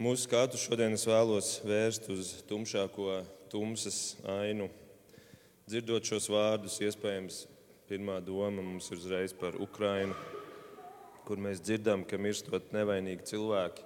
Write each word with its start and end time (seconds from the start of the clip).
Mūsu 0.00 0.22
skatu 0.24 0.56
šodien 0.56 0.94
es 0.96 1.02
vēlos 1.04 1.58
vērst 1.60 2.06
uz 2.08 2.28
tumšāko 2.48 3.18
tumsas 3.52 4.14
ainu. 4.32 4.70
Dzirdot 5.68 6.08
šos 6.08 6.30
vārdus, 6.32 6.78
iespējams, 6.80 7.42
pirmā 7.84 8.14
doma 8.24 8.62
mums 8.64 8.86
ir 8.88 8.96
uzreiz 8.96 9.34
par 9.36 9.58
Ukrainu, 9.60 10.14
kur 11.28 11.36
mēs 11.44 11.60
dzirdam, 11.60 12.06
ka 12.08 12.16
mirstot 12.16 12.72
nevainīgi 12.72 13.28
cilvēki 13.28 13.84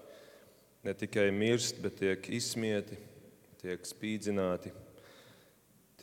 ne 0.87 0.95
tikai 1.01 1.33
mirst, 1.35 1.81
bet 1.83 1.99
tiek 1.99 2.28
izsmieti, 2.31 2.94
tiek 3.65 3.83
spīdzināti, 3.83 4.71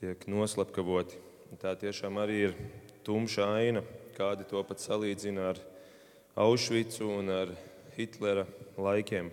tiek 0.02 0.26
noslapkavoti. 0.28 1.22
Tā 1.64 1.72
tiešām 1.86 2.20
arī 2.20 2.50
ir 2.50 2.58
tumša 3.08 3.48
aina, 3.48 3.86
kādi 4.20 4.44
to 4.52 4.60
pat 4.68 4.84
salīdzina 4.84 5.54
ar 5.54 5.64
Aušvicu 6.36 7.08
un 7.16 7.32
ar 7.32 7.56
Hitlera 7.96 8.44
laikiem. 8.76 9.32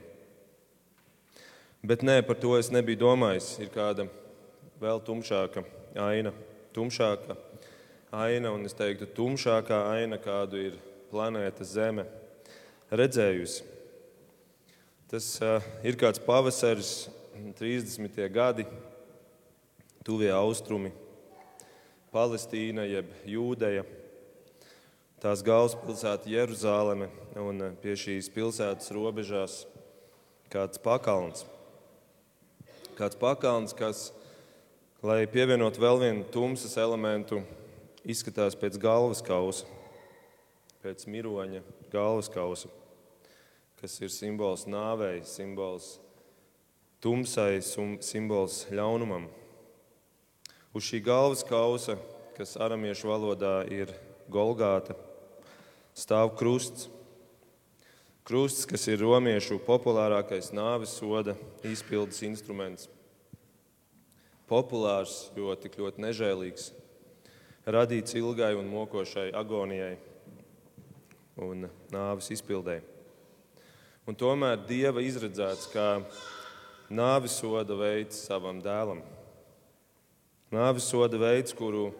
Bet 1.82 2.02
nē, 2.02 2.20
par 2.26 2.34
to 2.42 2.56
es 2.58 2.72
nebiju 2.74 2.98
domājis. 3.04 3.52
Ir 3.62 3.68
kāda 3.70 4.08
vēl 4.82 4.98
tumšāka 5.06 5.62
aina, 6.02 6.32
tumšāka 6.74 7.36
aina, 8.10 8.50
un 8.50 8.64
es 8.66 8.74
teiktu, 8.74 9.06
tumšākā 9.14 9.78
aina, 9.92 10.18
kādu 10.18 10.58
ir 10.58 10.78
planēta 11.12 11.62
Zeme 11.62 12.06
redzējusi. 12.90 13.62
Tas 15.08 15.28
uh, 15.40 15.62
ir 15.86 15.96
kāds 16.00 16.20
pavasaris, 16.20 17.08
30. 17.56 18.18
gadi, 18.34 18.66
tuvie 20.04 20.32
austrumi, 20.34 20.90
Palestīna 22.10 22.88
jeb 22.88 23.12
Jūdeja, 23.28 23.84
tās 25.22 25.44
galvaspilsēta 25.46 26.30
Jeruzaleme 26.32 27.06
un 27.38 27.62
pie 27.82 27.94
šīs 28.00 28.30
pilsētas 28.34 28.90
robežās 28.96 29.60
kāds 30.50 30.82
pakalns. 30.82 31.44
Kāds 32.98 33.14
pakalns, 33.14 33.70
kas, 33.78 34.08
lai 35.06 35.20
pievienot 35.30 35.76
vēl 35.78 36.00
vienu 36.00 36.24
tumsas 36.34 36.72
elementu, 36.82 37.44
izskatās 38.02 38.56
pēc 38.58 38.74
galvas 38.82 39.20
kausa, 39.22 39.68
pēc 40.82 41.04
miroņa 41.06 41.62
galvas 41.92 42.26
kausa, 42.34 42.66
kas 43.78 43.94
ir 44.02 44.10
simbols 44.10 44.66
nāvei, 44.66 45.20
simbols 45.22 46.00
tumsai, 46.98 47.60
simbols 47.62 48.64
ļaunumam. 48.74 49.28
Uz 50.74 50.90
šī 50.90 50.98
galvas 51.06 51.46
kausa, 51.46 52.00
kas 52.34 52.58
aramiešu 52.58 53.12
valodā 53.12 53.60
ir 53.70 53.94
Golgāta, 54.26 54.98
stāv 55.94 56.34
krusts. 56.34 56.90
Krusts, 58.28 58.66
kas 58.68 58.82
ir 58.92 59.00
romiešu 59.00 59.56
populārākais 59.64 60.50
nāves 60.52 60.90
soda 60.98 61.32
izpildes 61.64 62.18
instruments. 62.26 62.82
Populārs, 64.50 65.30
jo 65.32 65.54
tik 65.56 65.78
ļoti 65.80 66.04
nežēlīgs, 66.04 66.66
radīts 67.64 68.18
ilgai 68.20 68.50
un 68.58 68.68
mokošai 68.68 69.30
agonijai 69.32 69.94
un 71.40 71.70
nāves 71.88 72.28
izpildēji. 72.36 72.84
Un 74.04 74.20
tomēr 74.20 74.60
Dieva 74.68 75.00
izredzēts 75.08 75.72
kā 75.72 75.88
nāves 76.92 77.40
soda 77.40 77.80
veids 77.80 78.20
savam 78.28 78.60
dēlam. 78.60 79.00
Nāves 80.52 80.92
soda 80.92 81.16
veids, 81.24 81.56
kuru 81.56 81.94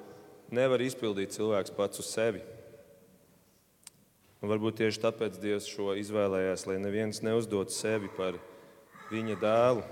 nevar 0.52 0.84
izpildīt 0.84 1.32
cilvēks 1.40 1.72
pats 1.80 2.04
uz 2.04 2.12
sevi. 2.12 2.44
Un 4.38 4.50
varbūt 4.52 4.76
tieši 4.78 5.00
tāpēc 5.02 5.38
Dievs 5.42 5.66
šo 5.66 5.96
izvēlējās, 5.98 6.66
lai 6.70 6.76
neviens 6.78 7.24
neuzdotu 7.26 7.74
sevi 7.74 8.10
par 8.14 8.36
viņa 9.10 9.34
dēlu, 9.42 9.82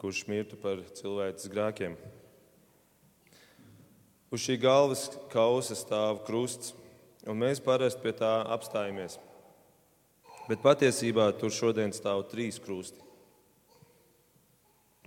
kurš 0.00 0.22
mirtu 0.30 0.56
par 0.60 0.80
cilvēces 0.96 1.50
grēkiem. 1.52 1.96
Uz 4.32 4.40
šī 4.40 4.56
galvas 4.62 5.10
kausa 5.32 5.76
stāv 5.76 6.22
krusts, 6.24 6.72
un 7.28 7.36
mēs 7.42 7.60
parasti 7.60 8.00
pie 8.00 8.14
tā 8.16 8.32
apstājamies. 8.54 9.18
Bet 10.48 10.64
patiesībā 10.64 11.28
tur 11.36 11.52
šodien 11.52 11.92
stāv 11.92 12.24
trīs 12.30 12.56
krusti. 12.62 12.96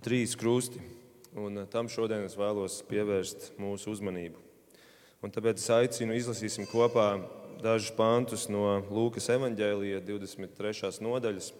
Trīs 0.06 0.38
krusti 0.38 0.80
un 1.36 1.66
tam 1.70 1.88
šodien 1.92 2.24
es 2.24 2.36
vēlos 2.38 2.80
pievērst 2.88 3.50
mūsu 3.60 3.92
uzmanību. 3.92 4.40
Un 5.24 5.32
tāpēc 5.32 5.60
es 5.60 5.68
aicinu 5.74 6.16
izlasīsim 6.16 6.68
kopā 6.70 7.10
dažus 7.62 7.92
pantus 7.96 8.46
no 8.52 8.80
Lūkas 8.92 9.28
evanģēlija 9.32 10.00
23. 10.04 10.90
nodaļas. 11.04 11.52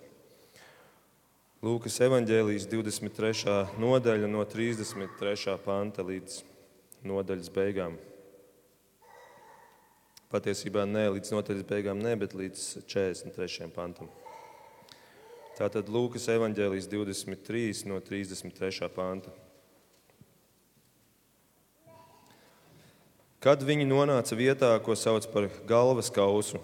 Lūkas 1.64 1.96
evanģēlijas 2.04 2.66
23. 2.68 3.54
nodaļa 3.80 4.28
no 4.28 4.44
33. 4.44 5.56
panta 5.64 6.04
līdz 6.06 6.42
nodaļas 7.06 7.48
beigām. 7.54 7.96
Patiesībā 10.30 10.84
ne 10.90 11.06
līdz 11.16 11.32
nodaļas 11.32 11.66
beigām, 11.70 12.02
ne, 12.02 12.12
bet 12.18 12.36
līdz 12.36 12.84
43. 12.84 13.70
pantam. 13.72 14.10
Tātad 15.56 15.88
Lūkas 15.88 16.28
evanģēlijas 16.34 16.90
23 16.92 17.86
no 17.88 18.02
33. 18.04 18.90
panta. 18.92 19.32
Kad 23.46 23.60
viņi 23.62 23.84
nonāca 23.86 24.34
vietā, 24.34 24.72
ko 24.82 24.96
sauc 24.98 25.28
par 25.30 25.44
galvas 25.70 26.08
kausu, 26.10 26.58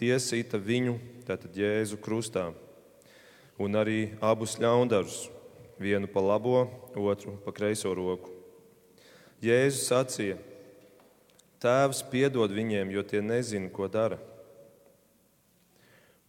tie 0.00 0.14
sita 0.16 0.56
viņu, 0.56 0.94
tātad 1.28 1.52
Jēzu 1.52 1.98
krustā, 2.00 2.46
un 3.60 3.76
arī 3.76 4.14
abus 4.24 4.54
ļaundarus, 4.56 5.26
vienu 5.76 6.08
pa 6.08 6.22
labo, 6.24 6.62
otru 6.96 7.36
pa 7.44 7.52
kreiso 7.52 7.92
roku. 7.92 8.32
Jēzus 9.44 9.90
sacīja: 9.90 10.38
Tēvs 11.60 12.00
piedod 12.08 12.48
viņiem, 12.48 12.96
jo 12.96 13.04
tie 13.04 13.20
nezina, 13.20 13.68
ko 13.68 13.84
dara. 13.84 14.16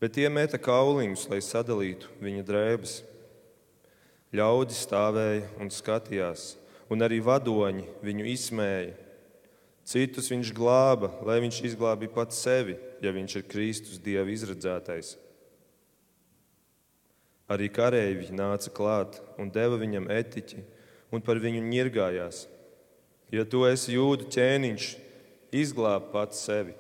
Bet 0.04 0.20
tie 0.20 0.28
meta 0.28 0.60
kauliņus, 0.60 1.30
lai 1.32 1.40
sadalītu 1.40 2.12
viņa 2.20 2.44
drēbes. 2.44 3.00
Ļaudis 4.36 4.84
stāvēja 4.84 5.48
un 5.64 5.72
skatījās, 5.72 6.58
un 6.92 7.08
arī 7.08 7.24
vadoņi 7.24 7.88
viņu 8.04 8.34
izsmēja. 8.36 9.07
Citus 9.88 10.28
viņš 10.28 10.52
glāba, 10.52 11.14
lai 11.24 11.38
viņš 11.40 11.62
izglābtu 11.70 12.10
pats 12.12 12.42
sevi, 12.44 12.76
ja 13.00 13.14
viņš 13.16 13.38
ir 13.40 13.48
Kristus 13.48 14.02
Dieva 14.04 14.28
izredzētais. 14.34 15.14
Arī 17.48 17.70
kareivi 17.72 18.28
nāca 18.36 18.74
klāt 18.76 19.22
un 19.40 19.48
deva 19.48 19.78
viņam 19.80 20.10
etiķi 20.12 20.60
un 21.16 21.24
par 21.24 21.40
viņu 21.40 21.62
ņirgājās. 21.64 22.44
Ja 23.32 23.46
tu 23.48 23.64
esi 23.68 23.96
jūdu 23.96 24.28
ķēniņš, 24.32 24.88
izglāb 25.56 26.10
pats 26.12 26.42
sevi. 26.44 26.76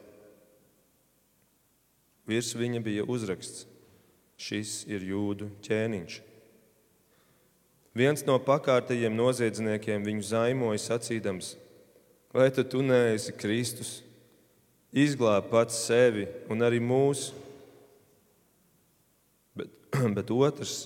Virs 2.27 2.51
viņa 2.59 2.81
bija 2.83 3.05
uzraksts: 3.07 3.63
Šis 4.35 4.81
ir 4.91 5.05
jūdu 5.07 5.47
ķēniņš. 5.63 6.19
Viens 7.97 8.25
no 8.27 8.35
pakārtajiem 8.43 9.15
noziedzniekiem 9.15 10.03
viņu 10.03 10.27
zaimoja 10.27 10.83
sacīdams: 10.83 11.55
Vai 12.37 12.51
tad 12.53 12.67
tu 12.69 12.83
neesi 12.85 13.33
Kristus? 13.33 14.03
Izglāb 14.93 15.47
pats 15.49 15.79
sevi 15.87 16.27
un 16.53 16.61
arī 16.61 16.77
mūsu. 16.77 17.33
Bet, 19.57 19.71
bet 20.17 20.29
otrs, 20.35 20.83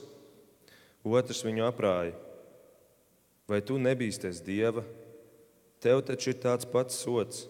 otrs 1.04 1.44
viņu 1.44 1.66
aprāja. 1.68 2.16
Vai 3.52 3.60
tu 3.68 3.76
nebīsties 3.84 4.40
Dieva? 4.48 4.86
Tev 5.84 6.00
taču 6.08 6.32
ir 6.32 6.40
tāds 6.40 6.70
pats 6.72 7.04
sots. 7.04 7.44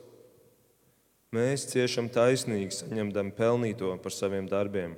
Mēs 1.30 1.70
ciešam 1.70 2.10
taisnīgi, 2.10 2.74
saņemdam 2.82 3.30
pelnīto 3.38 3.94
par 4.02 4.18
saviem 4.18 4.50
darbiem, 4.50 4.98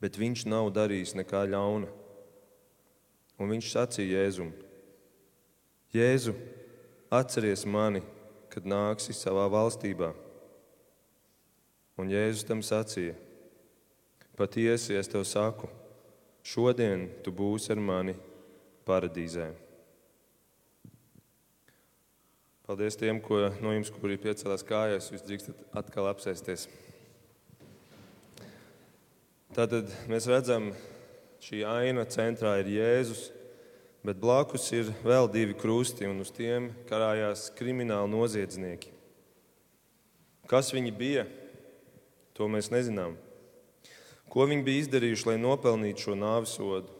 bet 0.00 0.16
viņš 0.16 0.48
nav 0.48 0.72
darījis 0.72 1.18
nekā 1.20 1.44
ļauna. 1.52 1.92
Un 3.36 3.52
viņš 3.52 3.70
sacīja 3.76 4.24
Jēzum: 4.24 4.56
Jēzu, 5.92 6.32
Atceries 7.14 7.62
mani, 7.68 8.02
kad 8.50 8.66
nāksi 8.66 9.14
savā 9.14 9.44
valstībā. 9.52 10.10
Un 12.00 12.10
Jēzus 12.10 12.46
tam 12.48 12.62
sacīja: 12.64 13.14
Patiesi 14.34 14.96
es 14.98 15.10
tev 15.10 15.22
saku, 15.28 15.68
šodien 16.42 17.06
tu 17.22 17.30
būsi 17.30 17.70
ar 17.74 17.78
mani 17.78 18.16
paradīzē. 18.88 19.52
Paldies 22.64 22.96
tiem, 22.96 23.20
ko, 23.20 23.42
no 23.60 23.74
jums, 23.74 23.92
kuri 23.92 24.16
piecēlās 24.18 24.64
kājās, 24.64 25.10
jūs 25.12 25.22
drīkstat 25.26 25.76
atkal 25.76 26.08
apsēsties. 26.08 26.64
Tātad 29.54 29.92
mēs 30.10 30.26
redzam, 30.32 30.72
šī 31.44 31.60
aina 31.68 32.06
centrā 32.08 32.56
ir 32.62 32.72
Jēzus. 32.72 33.26
Bet 34.04 34.18
blakus 34.20 34.66
ir 34.76 34.90
vēl 35.00 35.30
divi 35.32 35.54
krusti, 35.56 36.04
un 36.04 36.18
uz 36.20 36.28
tiem 36.34 36.68
karājās 36.90 37.46
krimināli 37.56 38.12
noziedznieki. 38.12 38.90
Kas 40.44 40.74
viņi 40.76 40.90
bija, 40.92 41.22
to 42.36 42.44
mēs 42.52 42.68
nezinām. 42.68 43.14
Ko 44.28 44.44
viņi 44.50 44.66
bija 44.66 44.82
izdarījuši, 44.82 45.28
lai 45.30 45.38
nopelnītu 45.40 46.04
šo 46.04 46.18
nāves 46.20 46.52
sodu? 46.58 46.92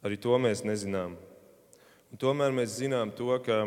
Arī 0.00 0.16
to 0.16 0.38
mēs 0.40 0.64
nezinām. 0.64 1.18
Un 2.08 2.22
tomēr 2.22 2.56
mēs 2.56 2.78
zinām 2.78 3.12
to, 3.12 3.34
ka 3.44 3.66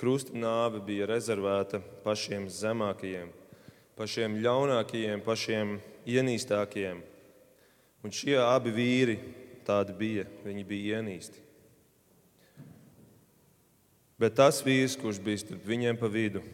krusta 0.00 0.32
nāve 0.32 0.80
bija 0.80 1.10
rezervēta 1.10 1.82
pašiem 2.04 2.48
zemākajiem, 2.48 3.28
pašiem 4.00 4.40
ļaunākajiem, 4.40 5.20
pašiem 5.26 5.76
ienīstākajiem. 6.08 7.04
Un 8.02 8.14
šie 8.14 8.40
abi 8.40 8.72
vīri 8.72 9.20
tādi 9.66 9.94
bija, 9.96 10.26
viņi 10.44 10.66
bija 10.68 10.98
ienīsti. 11.00 11.40
Bet 14.22 14.36
tas 14.38 14.60
vīrs, 14.62 14.94
kurš 15.00 15.18
bija 15.22 15.40
starp 15.42 15.64
viņiem 15.66 15.98
pa 15.98 16.10
vidu, 16.12 16.44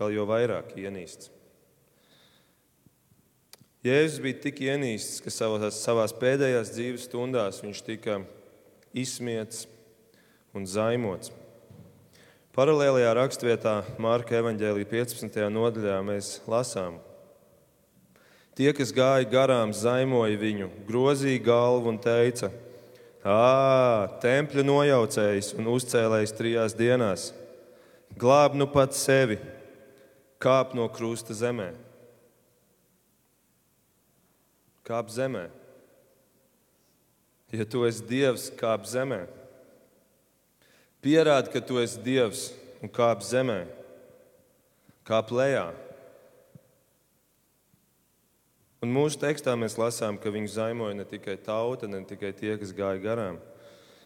vēl 0.00 0.16
jau 0.16 0.26
vairāk 0.26 0.74
ienīsts. 0.80 1.30
Jēzus 3.82 4.22
bija 4.22 4.38
tik 4.44 4.60
ienīsts, 4.62 5.20
ka 5.22 5.30
savās, 5.34 5.78
savās 5.82 6.14
pēdējās 6.14 6.70
dzīves 6.74 7.06
stundās 7.08 7.62
viņš 7.62 7.80
tika 7.86 8.20
izsmiets 8.94 9.64
un 10.54 10.68
zaimots. 10.70 11.32
Paralēlajā 12.52 13.14
rakstvietā 13.16 13.78
Mārka 14.02 14.36
evanģēlī 14.38 14.84
15. 14.90 15.38
nodaļā 15.50 15.96
mēs 16.04 16.34
lasām. 16.50 16.98
Tie, 18.58 18.68
kas 18.76 18.92
gāja 18.92 19.28
garām, 19.28 19.72
zaimoja 19.72 20.36
viņu, 20.40 20.68
grozīja 20.88 21.40
galvu 21.46 21.92
un 21.92 22.00
teica: 22.02 22.50
Ā, 23.24 24.10
tempļa 24.20 24.66
nojaucējs 24.66 25.54
un 25.56 25.70
uzcēlējs 25.72 26.36
trijās 26.36 26.76
dienās, 26.76 27.30
glāb 28.18 28.58
nu 28.58 28.68
pats 28.68 29.00
sevi, 29.06 29.38
kāp 30.42 30.76
no 30.76 30.90
krusta 30.92 31.36
zemē 31.36 31.70
kāp 34.86 35.10
zemē. 35.10 35.46
Ja 37.52 37.64
tu 37.68 37.84
esi 37.86 38.04
Dievs, 38.08 38.48
kāp 38.58 38.86
zemē. 38.88 39.26
Pierādi, 41.04 41.52
ka 41.52 41.60
tu 41.60 41.80
esi 41.82 42.00
Dievs 42.02 42.50
un 42.82 42.90
kāp 42.92 43.22
zemē, 43.26 43.64
kāp 45.06 45.32
lejā. 45.34 45.70
Un 48.82 48.90
mūsu 48.90 49.20
tekstā 49.22 49.54
mēs 49.54 49.78
lasām, 49.78 50.18
ka 50.18 50.32
viņu 50.34 50.50
zaimoja 50.56 50.98
ne 50.98 51.06
tikai 51.06 51.36
tauta, 51.38 51.86
ne 51.86 52.02
tikai 52.04 52.32
tie, 52.34 52.56
kas 52.58 52.74
gāja 52.74 52.98
garām. 53.02 53.38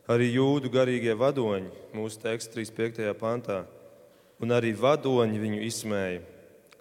Arī 0.06 0.28
jūdu 0.36 0.70
garīgie 0.70 1.16
vadoņi, 1.16 1.72
mūsu 1.96 2.20
teksts 2.22 2.52
35. 2.54 3.08
pantā, 3.18 3.64
un 4.38 4.52
arī 4.54 4.76
vadoņi 4.76 5.40
viņu 5.42 5.62
izsmēja 5.66 6.24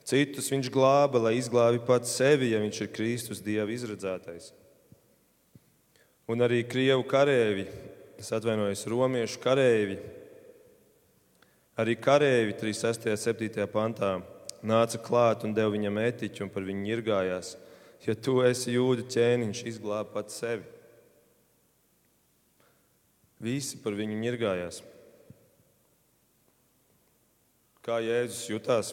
Citus 0.05 0.51
viņš 0.53 0.67
glāba, 0.69 1.17
lai 1.17 1.39
izglābi 1.39 1.79
pats 1.81 2.11
sevi, 2.13 2.51
ja 2.51 2.59
viņš 2.61 2.83
ir 2.83 2.91
Kristus 2.93 3.41
Dieva 3.41 3.71
izredzētais. 3.73 4.51
Un 6.29 6.45
arī 6.45 6.59
krievu 6.69 7.01
kareivi, 7.09 7.65
es 8.21 8.29
atvainojos, 8.33 8.85
romiešu 8.89 9.41
kareivi, 9.41 9.97
arī 11.81 11.97
kareivi 11.97 12.53
36. 12.53 13.09
un 13.09 13.17
7. 13.17 13.65
pantā 13.73 14.11
nāca 14.61 15.01
klāt 15.01 15.41
un 15.45 15.57
deva 15.57 15.73
viņam 15.73 15.97
etiķu 16.03 16.45
un 16.45 16.53
par 16.53 16.65
viņu 16.69 16.85
ņirgājās. 16.85 17.55
Ja 18.05 18.13
tu 18.13 18.37
esi 18.45 18.75
jūda 18.75 19.05
ķēniņš, 19.09 19.63
izglābi 19.71 20.11
pats 20.13 20.37
sevi. 20.37 20.65
Visi 23.41 23.79
par 23.81 23.95
viņu 23.97 24.19
ņirgājās. 24.21 24.83
Kā 27.85 27.97
Jēzus 28.01 28.45
jutās? 28.49 28.91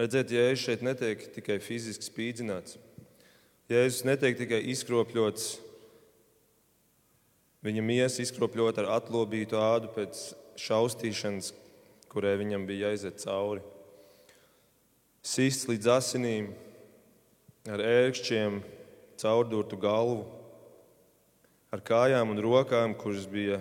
Redziet, 0.00 0.32
Jēzus 0.32 0.64
šeit 0.64 0.84
netiek 0.84 1.26
tikai 1.36 1.58
fiziski 1.60 2.08
spīdzināts. 2.08 2.78
Jēzus 3.70 4.06
netiek 4.08 4.38
tikai 4.40 4.62
izkropļots, 4.72 5.50
viņa 7.64 7.84
miesa 7.84 8.24
izkropļot 8.24 8.80
ar 8.80 8.88
atlobītu 8.96 9.60
ādu 9.60 9.92
pēc 9.94 10.22
šaustīšanas, 10.60 11.52
kurai 12.10 12.34
viņam 12.40 12.64
bija 12.68 12.88
jāiziet 12.88 13.20
cauri. 13.22 13.62
Sists 15.20 15.68
līdz 15.68 15.90
asinīm, 15.98 16.50
ar 17.68 17.82
ērkšķiem, 17.84 18.62
caurdurtu 19.20 19.76
galvu, 19.80 20.24
ar 21.70 21.84
kājām 21.84 22.32
un 22.32 22.40
rokām, 22.40 22.96
kuras 22.96 23.28
bija 23.30 23.60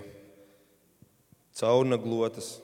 caurnaglotas, 1.59 2.57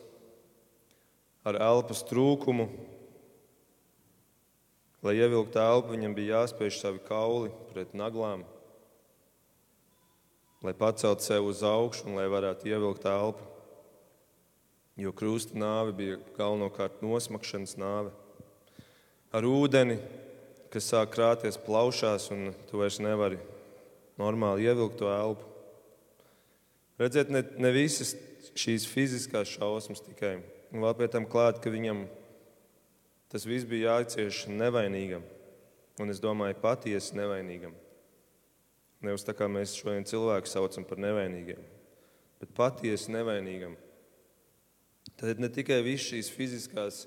ar 1.46 1.60
elpas 1.60 2.06
trūkumu 2.08 2.70
Lai 5.06 5.20
ievilktu 5.22 5.60
elpu, 5.62 5.94
viņam 5.94 6.16
bija 6.18 6.40
jāspiež 6.40 6.80
savi 6.82 6.98
kauli 7.06 7.52
pret 7.70 7.92
naglām, 7.94 8.42
lai 10.66 10.74
paceltu 10.74 11.22
sevi 11.22 11.46
uz 11.46 11.62
augšu 11.62 12.08
un 12.10 12.18
lai 12.18 12.26
varētu 12.32 12.72
ievilkt 12.72 13.06
elpu. 13.06 13.46
Jo 14.98 15.12
krusta 15.14 15.60
nāve 15.62 15.94
bija 15.94 16.18
galvenokārt 16.40 17.04
nosmakšanas 17.06 17.76
nāve. 17.78 18.16
Ar 19.36 19.44
ūdeni, 19.48 20.00
kas 20.72 20.88
sāk 20.92 21.12
krāties 21.16 21.60
plaušās, 21.60 22.30
un 22.32 22.54
tu 22.70 22.80
vairs 22.80 23.02
nevari 23.04 23.40
normāli 24.20 24.70
ievilkt 24.70 25.00
to 25.02 25.12
elpu. 25.12 25.48
Redziet, 27.02 27.32
ne, 27.34 27.42
ne 27.60 27.72
visas 27.76 28.14
šīs 28.56 28.86
fiziskās 28.88 29.52
šausmas 29.58 30.04
tikai, 30.06 30.38
un 30.72 30.86
vēl 30.86 30.96
pie 30.96 31.10
tam 31.12 31.28
klāt, 31.28 31.60
ka 31.60 31.74
viņam 31.74 32.06
Tas 33.36 33.44
viss 33.44 33.66
bija 33.68 33.98
jācieš 33.98 34.46
nevainīgam, 34.48 35.24
un 36.00 36.12
es 36.14 36.22
domāju, 36.24 36.56
patiesi 36.62 37.18
nevainīgam. 37.18 37.74
Nevis 39.04 39.26
tā 39.28 39.34
kā 39.36 39.50
mēs 39.52 39.74
šodien 39.76 40.06
cilvēku 40.08 40.48
saucam 40.48 40.86
par 40.88 41.02
nevainīgiem, 41.04 41.60
bet 42.40 42.54
patiesi 42.56 43.12
nevainīgam. 43.12 43.76
Tad 45.20 45.42
ne 45.44 45.50
tikai 45.52 45.82
viss 45.84 46.08
šīs 46.14 46.32
fiziskās 46.32 47.02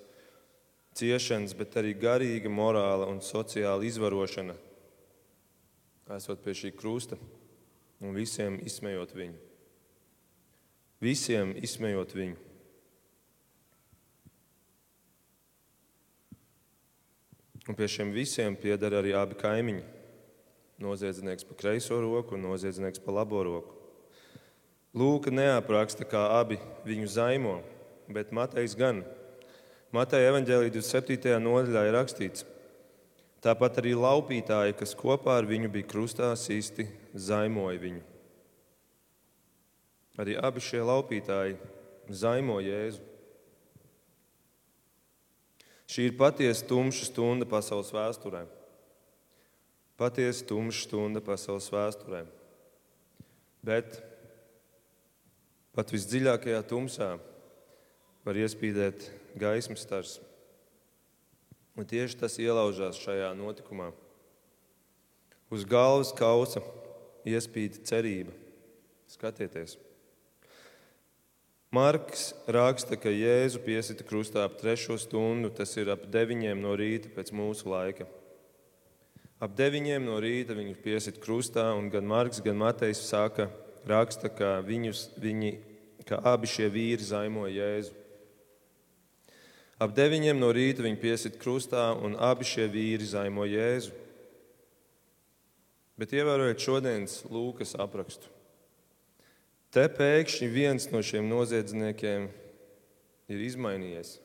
ciešanas, 0.98 1.54
bet 1.56 1.76
arī 1.78 1.94
garīga, 1.98 2.50
morāla 2.50 3.08
un 3.10 3.22
sociāla 3.24 3.86
izvarošana, 3.86 4.56
esot 6.16 6.42
pie 6.44 6.56
šī 6.56 6.72
krusta 6.76 7.18
un 8.02 8.16
visiem 8.16 8.58
izsmējot 8.66 9.14
viņu. 9.18 9.38
Visiem 11.04 11.54
izsmējot 11.62 12.14
viņu. 12.18 12.44
Un 17.68 17.76
pie 17.76 17.86
šiem 17.92 18.10
visiem 18.14 18.56
pieder 18.56 18.96
arī 18.96 19.12
abi 19.12 19.36
kaimiņi. 19.38 19.84
Noziedznieks 20.80 21.44
pa 21.44 21.56
kreiso 21.58 21.98
roku 22.00 22.36
un 22.38 22.46
noziedznieks 22.46 23.02
pa 23.04 23.12
labo 23.12 23.42
roku. 23.44 23.74
Lūka 24.96 25.30
neapraksta, 25.30 26.06
kā 26.08 26.22
abi 26.38 26.56
viņu 26.86 27.10
zaimo, 27.12 27.58
bet 28.08 28.32
Matejs 28.32 28.74
gan. 28.78 29.02
Mateja 29.88 30.28
evanģēlī 30.28 30.68
27. 30.74 31.38
nodaļā 31.40 31.82
ir 31.88 31.94
rakstīts, 31.96 32.44
tāpat 33.40 33.78
arī 33.80 33.94
laupītāji, 33.96 34.74
kas 34.76 34.92
kopā 34.98 35.38
ar 35.40 35.46
viņu 35.48 35.70
bija 35.72 35.88
krustā 35.88 36.28
īsti 36.36 36.84
zaimoja 37.16 37.80
viņu. 37.80 38.02
Arī 40.20 40.34
abi 40.36 40.60
šie 40.60 40.82
laupītāji 40.84 41.56
zaimo 42.12 42.58
Jēzu. 42.60 43.00
Šī 45.88 46.10
ir 46.10 46.18
patiesa 46.20 46.66
tumša 46.68 47.06
stunda 47.08 47.46
pasaules 47.48 47.88
vēsturē. 47.94 48.42
Patiesa 49.96 50.44
tumša 50.50 50.82
stunda 50.84 51.22
pasaules 51.24 51.70
vēsturē. 51.72 52.26
Bet 53.64 54.02
pat 55.72 55.94
visdziļākajā 55.94 56.60
tumsā 56.68 57.08
var 58.26 58.42
iespīdēt 58.42 59.08
gaismas 59.40 59.84
stars. 59.86 60.18
Un 61.78 61.86
tieši 61.86 62.18
tas 62.18 62.38
ielaužās 62.42 62.98
šajā 62.98 63.30
notikumā. 63.38 63.92
Uz 65.48 65.64
galvas 65.64 66.10
kausa 66.12 66.60
iespīd 67.28 67.84
cerība. 67.88 68.34
Skatieties! 69.08 69.78
Marks 71.72 72.30
raksta, 72.48 72.96
ka 72.96 73.12
Jēzu 73.12 73.60
piesita 73.60 74.04
krustā 74.04 74.46
ap 74.48 74.54
trešo 74.56 74.96
stundu, 74.96 75.50
tas 75.52 75.74
ir 75.76 75.90
ap 75.92 76.06
deviņiem 76.08 76.62
no 76.64 76.72
rīta 76.80 77.10
pēc 77.12 77.28
mūsu 77.36 77.68
laika. 77.68 78.06
Ap 79.36 79.52
deviņiem 79.54 80.06
no 80.08 80.16
rīta 80.24 80.56
viņu 80.56 80.78
piesita 80.80 81.20
krustā, 81.20 81.66
un 81.76 81.90
gan 81.92 82.08
Marks, 82.08 82.40
gan 82.40 82.56
Matejs 82.58 83.04
saka, 83.10 83.50
raksta, 83.86 84.32
ka, 84.32 84.56
viņus, 84.64 85.04
viņi, 85.20 85.52
ka 86.08 86.22
abi 86.32 86.48
šie 86.48 86.70
vīri 86.72 87.04
zaimoja 87.04 87.52
Jēzu. 87.60 87.97
Ap 89.78 89.92
deviņiem 89.94 90.40
no 90.42 90.50
rīta 90.50 90.82
viņi 90.82 90.98
piesita 90.98 91.38
krustā, 91.38 91.92
un 92.02 92.16
abi 92.18 92.46
šie 92.46 92.66
vīri 92.70 93.06
zaimoja 93.06 93.60
Jēzu. 93.60 93.92
Bet 95.98 96.14
ievērojiet 96.14 96.62
šodienas 96.62 97.20
Lūkas 97.30 97.76
aprakstu. 97.78 98.26
Te 99.70 99.84
pēkšņi 99.86 100.50
viens 100.50 100.88
no 100.90 101.02
šiem 101.04 101.28
noziedzniekiem 101.30 102.26
ir 103.30 103.46
izmainījies. 103.46 104.16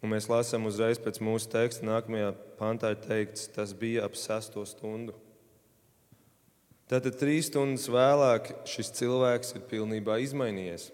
Un 0.00 0.14
mēs 0.14 0.30
lasām 0.32 0.66
uzreiz 0.66 0.98
pēc 0.98 1.20
mūsu 1.22 1.50
teksta, 1.52 1.86
nākamajā 1.86 2.32
pantā 2.58 2.94
ir 2.94 3.02
teikts, 3.04 3.50
tas 3.54 3.74
bija 3.76 4.06
ap 4.08 4.16
sesto 4.18 4.64
stundu. 4.66 5.14
Tātad 6.90 7.20
trīs 7.20 7.52
stundas 7.52 7.84
vēlāk 7.92 8.56
šis 8.66 8.96
cilvēks 8.98 9.54
ir 9.54 9.68
pilnībā 9.70 10.18
izmainījies 10.24 10.88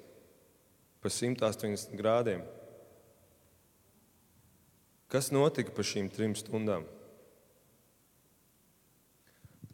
pa 1.06 1.10
180 1.14 1.94
grādiem. 1.94 2.40
Kas 5.06 5.30
notika 5.30 5.70
pa 5.70 5.84
šīm 5.86 6.08
trim 6.10 6.32
stundām? 6.34 6.82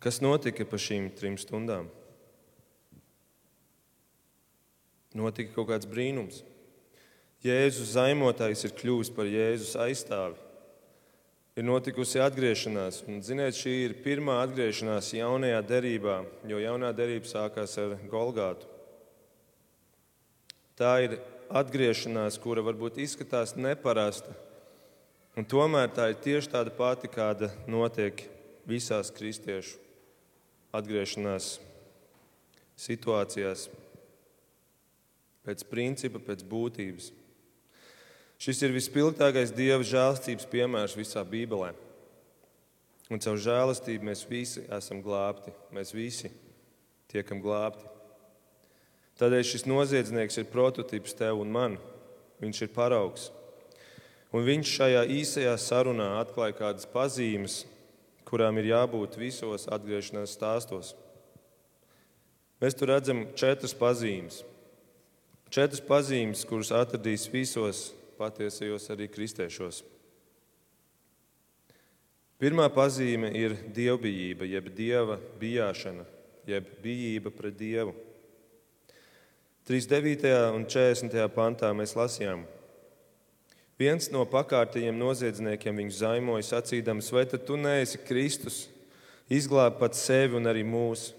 Kas 0.02 0.20
notika 0.20 0.66
pa 0.68 0.76
šīm 0.76 1.08
trim 1.16 1.38
stundām? 1.40 1.88
Notika 5.16 5.54
kaut 5.54 5.70
kāds 5.70 5.88
brīnums. 5.88 6.42
Jēzus 7.42 7.94
zaimotājs 7.96 8.66
ir 8.68 8.76
kļuvis 8.76 9.12
par 9.16 9.30
Jēzus 9.30 9.72
aizstāvi. 9.86 10.36
Ir 11.56 11.64
notikusi 11.64 12.20
atgriešanās, 12.20 13.02
un 13.08 13.24
ziniet, 13.24 13.56
šī 13.56 13.72
ir 13.86 13.96
pirmā 14.04 14.38
atgriešanās 14.44 15.10
jaunajā 15.16 15.64
derībā, 15.68 16.20
jo 16.48 16.60
jaunā 16.60 16.92
derība 16.96 17.28
sākās 17.28 17.76
ar 17.80 17.96
Golgātu. 18.12 18.71
Tā 20.82 20.96
ir 20.98 21.12
atgriešanās, 21.54 22.40
kura 22.42 22.64
varbūt 22.66 22.96
izskatās 23.04 23.52
neparasta, 23.54 24.32
un 25.38 25.46
tomēr 25.46 25.92
tā 25.94 26.08
ir 26.10 26.16
tieši 26.24 26.50
tāda 26.56 26.72
pati, 26.74 27.06
kāda 27.06 27.52
notiek 27.70 28.24
visās 28.66 29.12
kristiešu 29.14 29.78
atgriešanās 30.74 31.52
situācijās, 32.82 33.68
pēc 35.46 35.62
principa, 35.70 36.18
pēc 36.18 36.42
būtības. 36.50 37.12
Šis 38.42 38.64
ir 38.66 38.74
vispilgtākais 38.74 39.54
Dieva 39.54 39.86
žēlstības 39.86 40.50
piemērs 40.50 40.98
visā 40.98 41.22
Bībelē. 41.22 41.70
Un 43.06 43.22
caur 43.22 43.38
žēlastību 43.38 44.10
mēs 44.10 44.26
visi 44.26 44.66
esam 44.66 44.98
glābti. 45.04 45.54
Mēs 45.70 45.94
visi 45.94 46.32
tiekam 47.12 47.38
glābti. 47.44 47.86
Tādēļ 49.20 49.44
šis 49.44 49.66
noziedznieks 49.68 50.40
ir 50.40 50.48
prototyps 50.52 51.16
tev 51.18 51.42
un 51.42 51.52
man. 51.52 51.78
Viņš 52.42 52.64
ir 52.64 52.72
paraugs. 52.74 53.28
Un 54.32 54.46
viņš 54.46 54.70
šajā 54.78 55.02
īsajā 55.12 55.52
sarunā 55.60 56.08
atklāja 56.22 56.56
kādas 56.56 56.88
pazīmes, 56.88 57.62
kurām 58.24 58.56
ir 58.58 58.70
jābūt 58.70 59.18
visos 59.20 59.68
atgriešanās 59.68 60.32
stāstos. 60.38 60.94
Mēs 62.62 62.78
tur 62.78 62.88
redzam 62.94 63.26
četras 63.36 63.74
pazīmes. 63.76 64.40
Četras 65.52 65.82
pazīmes, 65.84 66.46
kuras 66.48 66.70
atradīs 66.72 67.26
visos 67.28 67.90
patiesajos 68.16 68.88
arī 68.94 69.10
kristiešos. 69.12 69.82
Pirmā 72.40 72.64
pazīme 72.74 73.28
ir 73.38 73.52
dievbijība, 73.74 74.48
jeb 74.48 74.70
dieva 74.74 75.18
bijāšana, 75.38 76.06
jeb 76.48 76.72
bijība 76.82 77.30
pret 77.34 77.54
dievu. 77.60 77.92
39. 79.62 80.26
un 80.56 80.64
40. 80.66 81.14
pantā 81.30 81.68
mēs 81.70 81.92
lasījām, 81.94 82.40
viens 83.78 84.08
no 84.10 84.24
pakārtajiem 84.26 84.96
noziedzniekiem 84.98 85.78
viņu 85.78 85.94
zaimoja, 86.00 86.48
sacīdams, 86.48 87.12
vai 87.14 87.22
tu 87.30 87.54
neesi 87.54 88.00
Kristus, 88.02 88.64
izglāb 89.30 89.78
pats 89.78 90.02
sevi 90.02 90.34
un 90.40 90.50
arī 90.50 90.64
mūs. 90.66 91.12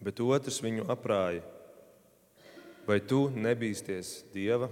Bet 0.00 0.22
otrs 0.24 0.62
viņu 0.64 0.86
aprāja, 0.88 1.44
vai 2.88 3.00
tu 3.04 3.26
nebīsties 3.34 4.22
Dieva? 4.32 4.70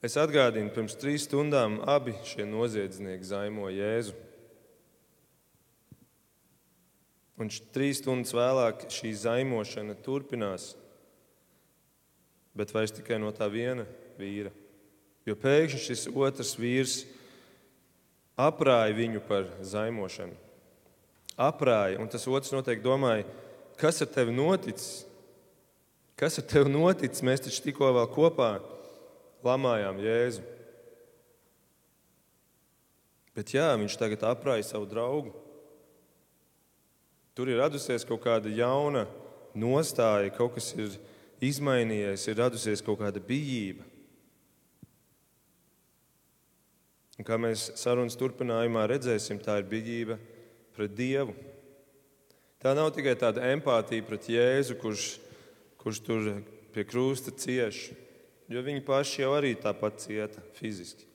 Es 0.00 0.16
atgādinu, 0.16 0.72
pirms 0.72 0.96
trīs 0.96 1.28
stundām 1.28 1.82
abi 1.84 2.16
šie 2.24 2.48
noziedznieki 2.48 3.28
zaimoja 3.34 3.76
Jēzu. 3.76 4.29
Un 7.40 7.48
trīs 7.72 8.02
stundas 8.02 8.34
vēlāk 8.36 8.84
šī 8.92 9.14
zaimošana 9.16 9.94
turpinās, 10.04 10.74
bet 12.52 12.74
vairs 12.76 12.92
tikai 12.92 13.16
no 13.22 13.30
tā 13.32 13.48
viena 13.48 13.86
vīra. 14.20 14.52
Jo 15.24 15.36
pēkšņi 15.40 15.80
šis 15.80 16.04
otrs 16.12 16.52
vīrs 16.60 16.98
aprāja 18.40 18.92
viņu 18.96 19.24
par 19.24 19.48
zaimošanu. 19.64 20.36
Aprāja, 21.40 21.96
un 22.02 22.10
tas 22.12 22.26
otrs 22.28 22.52
noteikti 22.52 22.84
domāja, 22.84 23.24
kas 23.80 24.02
ar 24.04 24.10
tevi 24.12 24.34
noticis? 24.36 25.06
Kas 26.20 26.36
ar 26.36 26.44
tevi 26.44 26.68
noticis? 26.68 27.24
Mēs 27.24 27.46
taču 27.46 27.64
tikko 27.64 27.94
vēl 27.96 28.08
kopā 28.12 28.50
lamājām 29.46 30.02
Jēzu. 30.04 30.44
Bet 33.32 33.54
jā, 33.56 33.70
viņš 33.80 33.96
tagad 33.96 34.26
aprāja 34.28 34.66
savu 34.74 34.88
draugu. 34.90 35.32
Tur 37.34 37.50
ir 37.50 37.60
radusies 37.60 38.04
kaut 38.06 38.22
kāda 38.24 38.50
jauna 38.52 39.06
nostāja, 39.56 40.32
kaut 40.34 40.56
kas 40.56 40.72
ir 40.76 40.96
izmainījies, 41.44 42.26
ir 42.28 42.40
radusies 42.42 42.82
kaut 42.84 43.00
kāda 43.00 43.22
bijība. 43.22 43.86
Un 47.20 47.26
kā 47.28 47.36
mēs 47.40 47.70
sarunas 47.76 48.16
turpinājumā 48.16 48.86
redzēsim, 48.88 49.40
tā 49.44 49.58
ir 49.60 49.66
bijība 49.68 50.16
pret 50.76 50.94
Dievu. 50.96 51.34
Tā 52.60 52.72
nav 52.76 52.90
tikai 52.96 53.16
tāda 53.16 53.44
empātija 53.52 54.04
pret 54.04 54.28
Jēzu, 54.28 54.76
kurš, 54.80 55.10
kurš 55.80 56.00
tur 56.04 56.30
pie 56.74 56.84
krusta 56.88 57.32
cieši 57.32 57.96
jo 58.50 58.62
viņi 58.66 58.82
paši 58.86 59.22
jau 59.22 59.34
arī 59.36 59.54
tāpat 59.58 60.02
cieta 60.02 60.42
fiziski. 60.58 61.06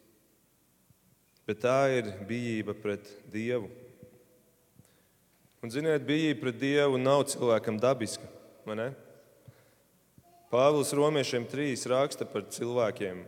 Bet 1.45 1.61
tā 1.61 1.77
ir 1.99 2.13
bijība 2.25 2.73
pret 2.77 3.09
Dievu. 3.31 3.67
Un, 5.65 5.71
ziniet, 5.73 6.03
bijība 6.05 6.43
pret 6.43 6.59
Dievu 6.61 6.99
nav 7.01 7.23
cilvēkam 7.31 7.79
dabiska. 7.81 8.27
Pāvils 10.53 10.91
Romiešiem 10.93 11.47
3 11.49 11.87
raksta 11.89 12.27
par 12.29 12.45
cilvēkiem 12.53 13.23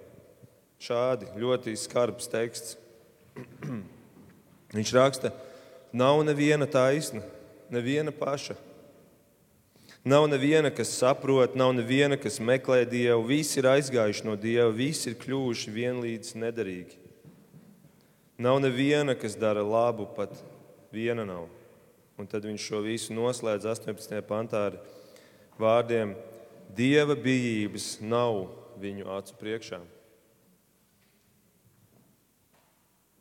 šādi 0.77 1.31
ļoti 1.41 1.73
skarbs 1.81 2.29
teksts. 2.29 2.77
Viņš 4.77 4.93
raksta, 4.93 5.33
nav 5.89 6.21
neviena 6.29 6.69
taisna, 6.69 7.25
neviena 7.73 8.13
paša 8.13 8.59
Nav 10.07 10.27
neviena, 10.29 10.69
kas 10.69 10.93
saprot, 10.93 11.55
nav 11.59 11.73
neviena, 11.75 12.15
kas 12.15 12.37
meklē 12.39 12.85
Dievu. 12.87 13.25
Visi 13.27 13.57
ir 13.59 13.65
aizgājuši 13.67 14.23
no 14.23 14.37
Dieva, 14.39 14.69
visi 14.71 15.09
ir 15.09 15.17
kļuvuši 15.19 15.73
vienlīdz 15.75 16.29
nederīgi. 16.39 16.95
Nav 18.39 18.61
neviena, 18.63 19.17
kas 19.19 19.35
dara 19.35 19.65
labu, 19.65 20.05
pat 20.15 20.37
viena 20.95 21.25
nav. 21.27 21.49
Un 22.17 22.29
tad 22.29 22.47
viņš 22.49 22.63
šo 22.69 22.81
visu 22.85 23.13
noslēdz 23.13 23.67
18. 23.69 24.17
pantā 24.25 24.63
ar 24.71 24.79
vārdiem: 25.61 26.15
Dieva 26.73 27.15
bijības 27.15 27.99
nav 28.01 28.47
viņu 28.81 29.07
acu 29.17 29.37
priekšā. 29.37 29.79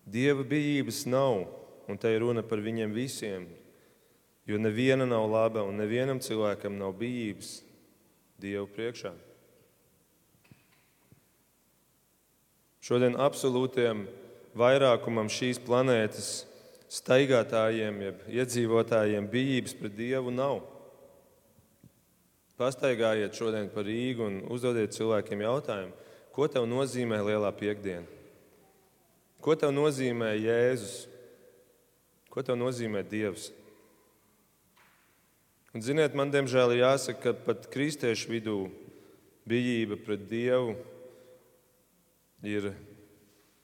Dieva 0.07 0.45
bijības 0.47 1.05
nav, 1.11 1.45
un 1.91 1.99
te 1.99 2.11
ir 2.15 2.23
runa 2.23 2.43
par 2.47 2.63
viņiem 2.63 2.93
visiem, 2.95 3.47
Jo 4.47 4.59
neviena 4.59 5.07
nav 5.07 5.27
laba 5.27 5.65
un 5.67 5.75
nevienam 5.75 6.21
cilvēkam 6.23 6.79
nav 6.79 6.93
bijības 6.95 7.65
Dievu 8.39 8.69
priekšā. 8.71 9.11
Šodien 12.85 13.17
absolūtiem 13.19 14.05
vairākumam 14.55 15.27
šīs 15.33 15.59
planētas 15.67 16.29
staigātājiem, 16.93 18.01
jeb 18.07 18.25
iedzīvotājiem 18.31 19.29
bijības 19.31 19.75
pret 19.79 19.95
Dievu 19.99 20.33
nav. 20.35 20.61
Pastaigājiet 22.57 23.37
šodien 23.37 23.69
par 23.73 23.85
Rīgu 23.85 24.25
un 24.25 24.39
uzdodiet 24.53 24.95
cilvēkiem 24.97 25.43
jautājumu, 25.45 25.93
ko 26.33 26.47
tev 26.49 26.65
nozīmē 26.71 27.19
lielā 27.27 27.51
piekdiena? 27.57 28.07
Ko 29.45 29.55
tev 29.59 29.75
nozīmē 29.75 30.33
Jēzus? 30.41 31.05
Ko 32.33 32.43
tev 32.45 32.57
nozīmē 32.59 33.03
Dievs? 33.07 33.51
Un, 35.77 35.83
ziniet, 35.85 36.17
man 36.17 36.33
diemžēl 36.33 36.73
ir 36.73 36.83
jāsaka, 36.87 37.21
ka 37.21 37.45
pat 37.51 37.67
kristiešu 37.73 38.31
vidū 38.33 38.57
bijība 39.49 39.99
pret 40.01 40.25
Dievu 40.31 40.73
ir 42.41 42.71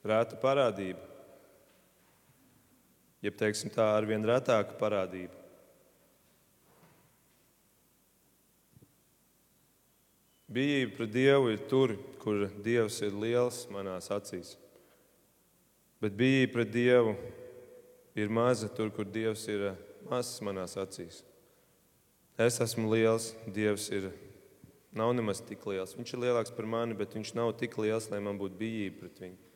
rēta 0.05 0.37
parādība. 0.37 1.12
Jeb 3.23 3.37
teiksim 3.39 3.71
tā, 3.71 3.85
ar 3.95 4.03
vien 4.03 4.25
retāka 4.27 4.75
parādība. 4.75 5.37
Bijība 10.53 10.97
pret 10.97 11.13
Dievu 11.13 11.53
ir 11.53 11.61
tur, 11.71 11.95
kur 12.21 12.49
Dievs 12.65 12.99
ir 13.01 13.15
liels 13.15 13.63
manās 13.73 14.11
acīs. 14.13 14.57
Bet 16.03 16.17
bijība 16.19 16.57
pret 16.57 16.73
Dievu 16.73 17.15
ir 18.19 18.29
maza 18.29 18.67
tur, 18.67 18.91
kur 18.93 19.07
Dievs 19.07 19.47
ir 19.49 19.71
mazs 20.11 20.43
manās 20.43 20.75
acīs. 20.77 21.23
Es 22.37 22.59
esmu 22.61 22.91
liels, 22.91 23.31
Dievs 23.55 23.87
ir 23.95 24.11
nav 24.93 25.15
nemaz 25.15 25.41
tik 25.41 25.63
liels. 25.69 25.95
Viņš 25.95 26.13
ir 26.13 26.23
lielāks 26.27 26.53
par 26.53 26.67
mani, 26.69 26.97
bet 26.97 27.15
viņš 27.15 27.33
nav 27.39 27.55
tik 27.57 27.79
liels, 27.79 28.11
lai 28.11 28.21
man 28.21 28.37
būtu 28.41 28.59
bijība 28.59 29.05
pret 29.05 29.25
viņu. 29.25 29.52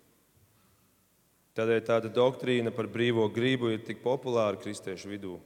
Tādēļ 1.57 1.79
tāda 1.81 2.09
doktrīna 2.13 2.69
par 2.69 2.85
brīvo 2.85 3.23
gribu 3.33 3.71
ir 3.73 3.81
tik 3.81 4.03
populāra 4.03 4.59
kristiešu 4.61 5.09
vidū. 5.09 5.39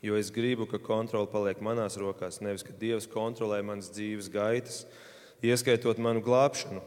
Jo 0.00 0.14
es 0.14 0.30
gribu, 0.30 0.68
ka 0.70 0.78
kontrole 0.78 1.26
paliek 1.28 1.58
manās 1.58 1.98
rokās, 1.98 2.38
nevis 2.38 2.62
ka 2.62 2.76
Dievs 2.78 3.08
kontrolē 3.10 3.58
manas 3.66 3.90
dzīves 3.90 4.30
gaitas, 4.30 4.84
ieskaitot 5.42 5.98
manu 5.98 6.22
glābšanu. 6.22 6.84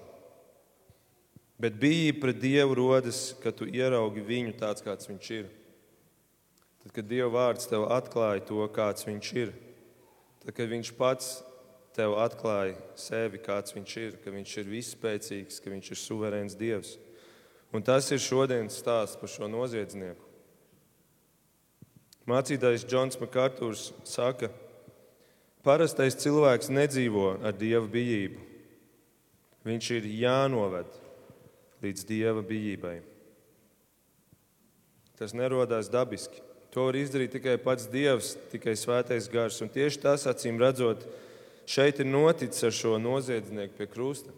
Bet 1.59 1.75
bijība 1.83 2.23
pret 2.23 2.39
Dievu 2.39 2.79
rodas, 2.79 3.35
kad 3.43 3.59
tu 3.59 3.67
ieraugi 3.67 4.23
viņu 4.31 4.55
tāds, 4.63 4.81
kāds 4.81 5.11
viņš 5.11 5.29
ir. 5.35 5.51
Tad, 6.85 6.95
kad 6.95 7.11
Dieva 7.11 7.29
vārds 7.35 7.67
tev 7.67 7.89
atklāja 7.91 8.47
to, 8.47 8.63
kāds 8.71 9.11
viņš 9.11 9.35
ir, 9.43 9.55
tad, 10.39 10.55
kad 10.55 10.71
viņš 10.71 10.95
pats 10.95 11.33
tev 11.93 12.15
atklāja 12.15 12.79
sevi, 12.95 13.43
kāds 13.43 13.75
viņš 13.75 14.01
ir, 14.07 14.21
ka 14.23 14.31
viņš 14.31 14.59
ir 14.63 14.71
visspēcīgs, 14.71 15.59
ka 15.59 15.71
viņš 15.75 15.91
ir 15.91 16.07
suverēns 16.07 16.55
Dievs. 16.55 16.97
Un 17.73 17.81
tas 17.81 18.05
ir 18.13 18.21
šodienas 18.21 18.77
stāsts 18.77 19.17
par 19.17 19.31
šo 19.31 19.49
noziedznieku. 19.49 20.21
Mācītājs 22.29 22.85
Džons 22.87 23.17
Makārtūrs 23.19 23.89
saka, 24.07 24.47
parastais 25.65 26.15
cilvēks 26.21 26.69
nedzīvo 26.71 27.33
ar 27.43 27.55
dieva 27.57 27.87
bijību. 27.91 28.39
Viņš 29.67 29.89
ir 29.97 30.07
jānoved 30.21 31.01
līdz 31.83 32.05
dieva 32.07 32.43
bijībai. 32.45 32.97
Tas 35.19 35.35
nerodās 35.35 35.91
dabiski. 35.91 36.41
To 36.73 36.87
var 36.87 36.97
izdarīt 36.97 37.35
tikai 37.35 37.59
pats 37.61 37.85
Dievs, 37.91 38.33
tikai 38.49 38.73
svētais 38.79 39.27
gars. 39.29 39.59
Un 39.61 39.69
tieši 39.69 39.99
tas, 40.01 40.23
acīm 40.29 40.57
redzot, 40.61 41.03
šeit 41.69 42.01
ir 42.01 42.09
noticis 42.09 42.65
ar 42.65 42.73
šo 42.73 42.95
noziedznieku 43.01 43.77
pie 43.77 43.87
krusta. 43.91 44.33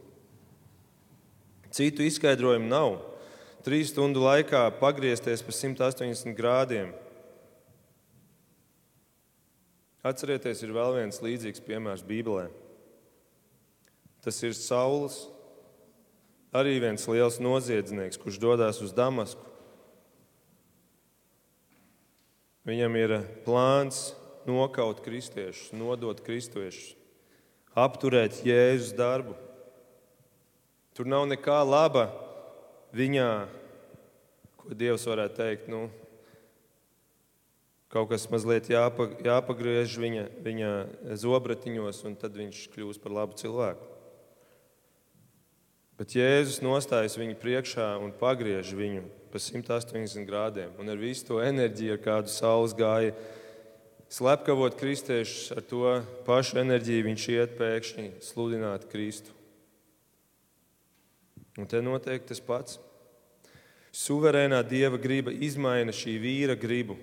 Citu 1.71 2.03
izskaidrojumu 2.03 2.67
nav. 2.67 2.97
Trīs 3.65 3.89
stundu 3.89 4.21
laikā 4.21 4.67
pagriezties 4.77 5.41
pa 5.41 5.53
180 5.55 6.37
grādiem 6.37 6.93
Atcerieties, 10.05 10.59
ir 10.61 10.69
vēl 10.69 10.99
viens 10.99 11.17
līdzīgs 11.17 11.63
piemērs 11.65 12.03
Bībelē. 12.05 12.43
Tas 14.21 14.37
ir 14.45 14.53
Sauls, 14.53 15.23
arī 16.53 16.75
viens 16.83 17.07
liels 17.09 17.39
noziedznieks, 17.41 18.19
kurš 18.21 18.37
dodas 18.43 18.83
uz 18.85 18.93
Damasku. 18.93 19.41
Viņam 22.69 22.99
ir 23.01 23.15
plāns 23.47 24.11
nokaut 24.45 25.01
kristiešus, 25.05 25.73
nodot 25.73 26.21
kristiešus, 26.21 26.93
apturēt 27.73 28.43
Jēzus 28.45 28.93
darbu. 28.93 29.33
Tur 30.93 31.09
nav 31.09 31.25
nekā 31.33 31.57
laba 31.65 32.11
viņā, 32.95 33.29
ko 34.61 34.77
Dievs 34.77 35.05
varētu 35.09 35.39
teikt. 35.39 35.67
Nu, 35.71 35.87
kaut 37.91 38.09
kas 38.11 38.27
mazliet 38.31 38.69
jāpa, 38.71 39.09
jāpagriež 39.23 39.97
viņa, 40.01 40.29
viņa 40.45 40.71
zobratiņos, 41.21 42.01
un 42.07 42.17
tad 42.19 42.35
viņš 42.39 42.65
kļūs 42.73 43.01
par 43.03 43.15
labu 43.15 43.37
cilvēku. 43.39 43.91
Bet 45.95 46.11
Jēzus 46.11 46.59
nostājas 46.59 47.15
viņu 47.15 47.37
priekšā 47.39 47.93
un 48.03 48.11
pagriež 48.19 48.73
viņu 48.75 49.05
pa 49.31 49.39
180 49.39 50.27
grādiem. 50.27 50.73
Un 50.79 50.91
ar 50.91 50.99
visu 50.99 51.23
to 51.29 51.39
enerģiju, 51.43 51.95
ar 51.95 52.01
kādu 52.03 52.33
saules 52.33 52.75
gāja, 52.75 53.13
slepkavot 54.11 54.75
kristiešus, 54.75 55.53
ar 55.55 55.63
to 55.63 55.93
pašu 56.27 56.59
enerģiju 56.65 57.07
viņš 57.07 57.29
iet 57.31 57.55
pēkšņi 57.59 58.09
sludināt 58.27 58.89
Kristu. 58.91 59.31
Un 61.55 61.67
te 61.71 61.79
notiek 61.79 62.27
tas 62.27 62.43
pats. 62.43 62.75
Suverēnā 63.95 64.59
dieva 64.67 64.99
griba 64.99 65.31
izmaina 65.31 65.93
šī 65.95 66.17
vīra 66.19 66.55
gribu 66.59 66.97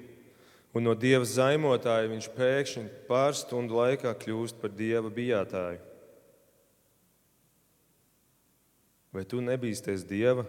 un 0.72 0.86
no 0.86 0.94
dieva 0.96 1.24
zaimotāja 1.28 2.10
viņš 2.10 2.28
pēkšņi 2.36 2.84
pāris 3.08 3.42
stundu 3.44 3.76
laikā 3.76 4.12
kļūst 4.22 4.60
par 4.60 4.72
dieva 4.72 5.12
bijātāju. 5.12 5.80
Vai 9.12 9.26
tu 9.28 9.42
nebīsties 9.44 10.06
dieva? 10.08 10.46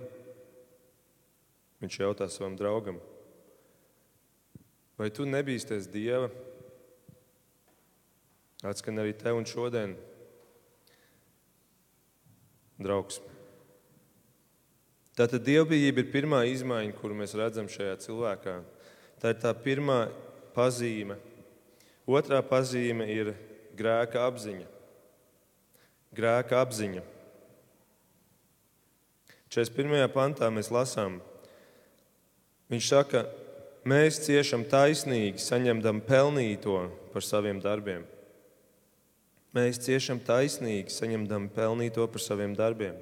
Viņš 1.83 1.99
jautā 1.99 2.29
savam 2.31 2.55
draugam. 2.55 3.01
Vai 4.95 5.09
tu 5.11 5.27
nebīsties 5.27 5.89
dieva? 5.91 6.29
Atskan 8.63 9.03
arī 9.03 9.11
tev 9.19 9.35
un 9.35 9.47
šodien, 9.49 9.97
draugs. 12.79 13.19
Tātad 15.13 15.43
dievbijība 15.45 16.01
ir 16.01 16.09
pirmā 16.09 16.39
izmaiņa, 16.49 16.95
kuru 16.97 17.19
mēs 17.19 17.35
redzam 17.37 17.67
šajā 17.69 17.99
cilvēkā. 18.01 18.55
Tā 19.21 19.33
ir 19.33 19.41
tā 19.43 19.51
pirmā 19.53 20.07
pazīme. 20.55 21.19
Otrā 22.09 22.41
pazīme 22.41 23.05
ir 23.13 23.35
grēka 23.77 24.25
apziņa. 24.25 24.65
Grēka 26.17 26.63
apziņa. 26.65 27.05
41. 29.53 30.09
pantā 30.09 30.49
mēs 30.49 30.71
lasām, 30.73 31.19
viņš 32.73 32.89
saka, 32.89 33.21
mēs 33.85 34.17
ciešam 34.25 34.65
taisnīgi, 34.65 35.37
saņemdam 35.37 36.01
pelnīto 36.07 36.87
par 37.13 37.21
saviem 37.21 37.61
darbiem. 37.61 38.01
Mēs 39.53 39.77
ciešam 39.85 40.17
taisnīgi, 40.25 40.89
saņemdam 40.89 41.51
pelnīto 41.53 42.07
par 42.09 42.21
saviem 42.25 42.57
darbiem. 42.57 42.97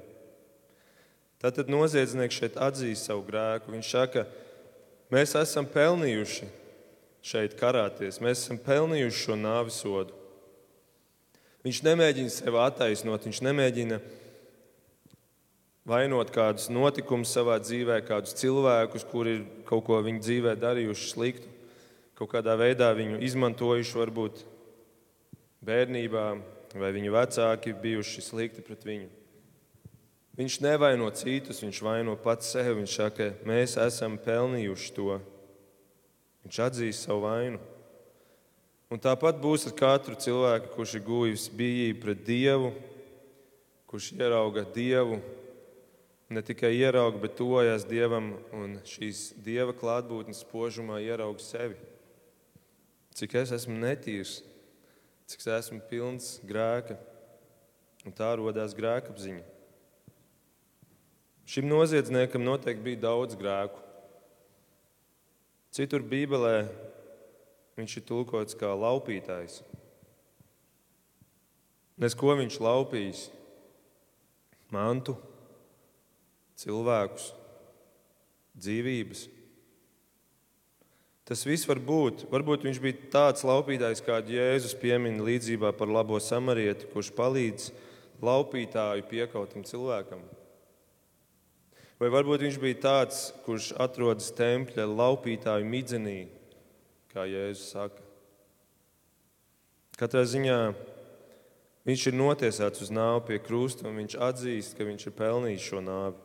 Tātad 1.42 1.70
noziedznieks 1.72 2.38
šeit 2.38 2.56
atzīst 2.60 3.08
savu 3.10 3.24
grēku. 3.26 3.72
Viņš 3.74 3.90
saka, 3.90 4.22
ka 4.22 4.42
Mēs 5.12 5.34
esam 5.36 5.66
pelnījuši 5.68 6.46
šeit 7.22 7.52
karāties, 7.60 8.16
mēs 8.24 8.46
esam 8.46 8.56
pelnījuši 8.64 9.18
šo 9.26 9.34
nāvis 9.36 9.82
sodu. 9.82 10.14
Viņš 11.66 11.82
nemēģina 11.84 12.32
sevi 12.32 12.58
attaisnot, 12.62 13.26
viņš 13.28 13.42
nemēģina 13.44 13.98
vainot 15.92 16.32
kādus 16.32 16.70
notikumus 16.72 17.34
savā 17.36 17.58
dzīvē, 17.60 18.00
kādus 18.08 18.38
cilvēkus, 18.40 19.04
kuri 19.12 19.36
ir 19.36 19.44
kaut 19.68 19.84
ko 19.90 20.00
viņa 20.00 20.24
dzīvē 20.24 20.56
darījuši 20.62 21.12
sliktu, 21.12 21.52
kaut 22.16 22.32
kādā 22.32 22.56
veidā 22.56 22.88
viņu 22.96 23.20
izmantojuši, 23.28 23.98
varbūt 24.00 24.44
bērnībā, 25.68 26.26
vai 26.72 26.94
viņu 26.96 27.12
vecāki 27.12 27.76
bijuši 27.84 28.30
slikti 28.32 28.64
pret 28.64 28.88
viņu. 28.88 29.12
Viņš 30.32 30.62
nevaino 30.64 31.10
citus, 31.12 31.60
viņš 31.60 31.82
vaino 31.84 32.14
pats 32.16 32.54
sevi. 32.54 32.78
Viņš 32.80 32.94
saka, 32.96 33.28
mēs 33.48 33.76
esam 33.80 34.16
pelnījuši 34.20 34.94
to. 34.96 35.18
Viņš 36.46 36.60
atzīst 36.66 37.06
savu 37.06 37.26
vainu. 37.26 37.60
Un 38.92 39.00
tāpat 39.00 39.38
būs 39.40 39.68
ar 39.68 39.76
katru 39.76 40.16
cilvēku, 40.20 40.72
kurš 40.74 40.96
ir 40.98 41.04
guvis 41.04 41.46
bijību 41.52 42.00
pret 42.02 42.24
Dievu, 42.26 42.72
kurš 43.88 44.10
ierauga 44.18 44.66
Dievu, 44.74 45.16
ne 46.32 46.42
tikai 46.44 46.74
ierauga, 46.76 47.20
bet 47.22 47.38
tuvojas 47.38 47.86
Dievam 47.88 48.34
un 48.56 48.76
šīs 48.88 49.30
Dieva 49.44 49.72
klātbūtnes 49.76 50.42
spožumā 50.44 51.00
ierauga 51.04 51.40
sevi. 51.44 51.78
Cik 53.16 53.38
es 53.40 53.52
esmu 53.56 53.78
netīrs, 53.80 54.38
cik 55.28 55.40
es 55.44 55.48
esmu 55.56 55.80
pilns 55.88 56.34
grēka, 56.44 56.96
un 58.04 58.16
tā 58.16 58.32
radās 58.40 58.76
grēkapziņa. 58.76 59.51
Šim 61.52 61.66
noziedzniekam 61.68 62.46
noteikti 62.46 62.86
bija 62.86 63.02
daudz 63.02 63.36
grēku. 63.36 63.76
Citur 65.72 66.00
Bībelē 66.00 66.62
viņš 67.76 67.98
ir 67.98 68.06
tulkots 68.08 68.56
kā 68.56 68.70
laupītājs. 68.72 69.58
Nes 72.00 72.16
ko 72.16 72.32
viņš 72.40 72.56
laupījis? 72.56 73.26
Mantu, 74.72 75.18
cilvēkus, 76.56 77.28
dzīvības. 78.56 79.28
Tas 81.28 81.44
viss 81.44 81.68
var 81.68 81.84
būt. 81.84 82.30
Varbūt 82.32 82.64
viņš 82.64 82.80
bija 82.80 83.10
tāds 83.12 83.44
laupītājs, 83.44 84.00
kādu 84.04 84.38
Jēzus 84.40 84.72
piemin 84.80 85.20
līdzībā 85.20 85.76
par 85.76 85.92
labo 85.92 86.16
samarieti, 86.16 86.88
kurš 86.96 87.12
palīdz 87.12 87.74
laupītāju 88.24 89.04
piekautam 89.12 89.68
cilvēkam. 89.68 90.24
Vai 92.02 92.08
varbūt 92.10 92.42
viņš 92.42 92.56
bija 92.58 92.80
tāds, 92.82 93.18
kurš 93.44 93.68
atrodas 93.78 94.32
tempļa 94.34 94.88
laupītāju 94.90 95.66
midzenī, 95.70 96.24
kā 97.12 97.22
Jēzus 97.30 97.68
saka. 97.76 98.02
Katrā 100.00 100.24
ziņā 100.26 100.56
viņš 101.86 102.06
ir 102.10 102.16
notiesāts 102.18 102.82
uz 102.82 102.90
nāvi 102.90 103.28
pie 103.28 103.38
krusta, 103.44 103.86
un 103.86 104.00
viņš 104.00 104.16
atzīst, 104.18 104.74
ka 104.74 104.86
viņš 104.88 105.04
ir 105.06 105.14
pelnījis 105.20 105.68
šo 105.68 105.82
nāvi. 105.86 106.18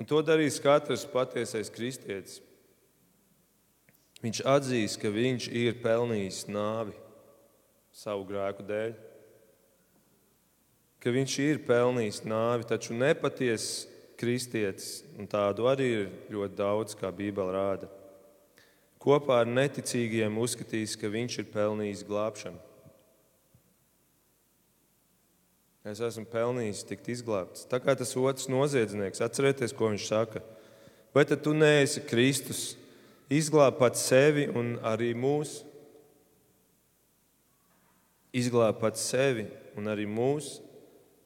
Un 0.00 0.08
to 0.08 0.22
darīs 0.24 0.56
katrs 0.64 1.04
patiesais 1.12 1.68
kristietis. 1.68 2.38
Viņš 4.24 4.40
atzīst, 4.54 5.02
ka 5.04 5.12
viņš 5.12 5.50
ir 5.52 5.76
pelnījis 5.84 6.46
nāvi 6.48 6.96
savu 7.92 8.24
grēku 8.32 8.64
dēļ. 8.72 8.96
Ka 11.04 11.12
viņš 11.12 11.38
ir 11.44 11.62
pelnījis 11.68 12.24
nāvi, 12.24 12.70
taču 12.72 12.96
nepatiesa 12.96 13.97
kristietis, 14.18 15.02
un 15.18 15.28
tādu 15.30 15.68
arī 15.70 15.88
ir 16.02 16.08
ļoti 16.34 16.58
daudz, 16.58 16.96
kā 16.98 17.10
Bībele 17.14 17.54
rāda. 17.54 17.90
Kopā 18.98 19.42
ar 19.44 19.50
neticīgiem 19.50 20.40
uzskatīs, 20.42 20.96
ka 20.98 21.10
viņš 21.10 21.38
ir 21.42 21.52
pelnījis 21.52 22.02
glābšanu. 22.08 22.58
Es 25.88 26.02
esmu 26.04 26.26
pelnījis 26.28 26.82
tikt 26.84 27.06
izglābts. 27.14 27.64
Tā 27.70 27.78
kā 27.80 27.94
tas 27.96 28.10
otrs 28.18 28.48
noziedznieks, 28.50 29.22
atcerieties, 29.24 29.72
ko 29.72 29.92
viņš 29.92 30.08
saka. 30.10 30.42
Vai 31.14 31.24
tad 31.24 31.40
tu 31.46 31.54
neesi 31.56 32.02
Kristus, 32.04 32.74
izglābt 33.32 33.78
pats 33.80 34.02
sevi 34.10 34.48
un 34.50 34.74
arī 34.84 35.14
mūs? 35.16 35.62
Izglābt 38.36 38.82
pats 38.82 39.06
sevi 39.14 39.46
un 39.78 39.88
arī 39.88 40.04
mūs, 40.10 40.58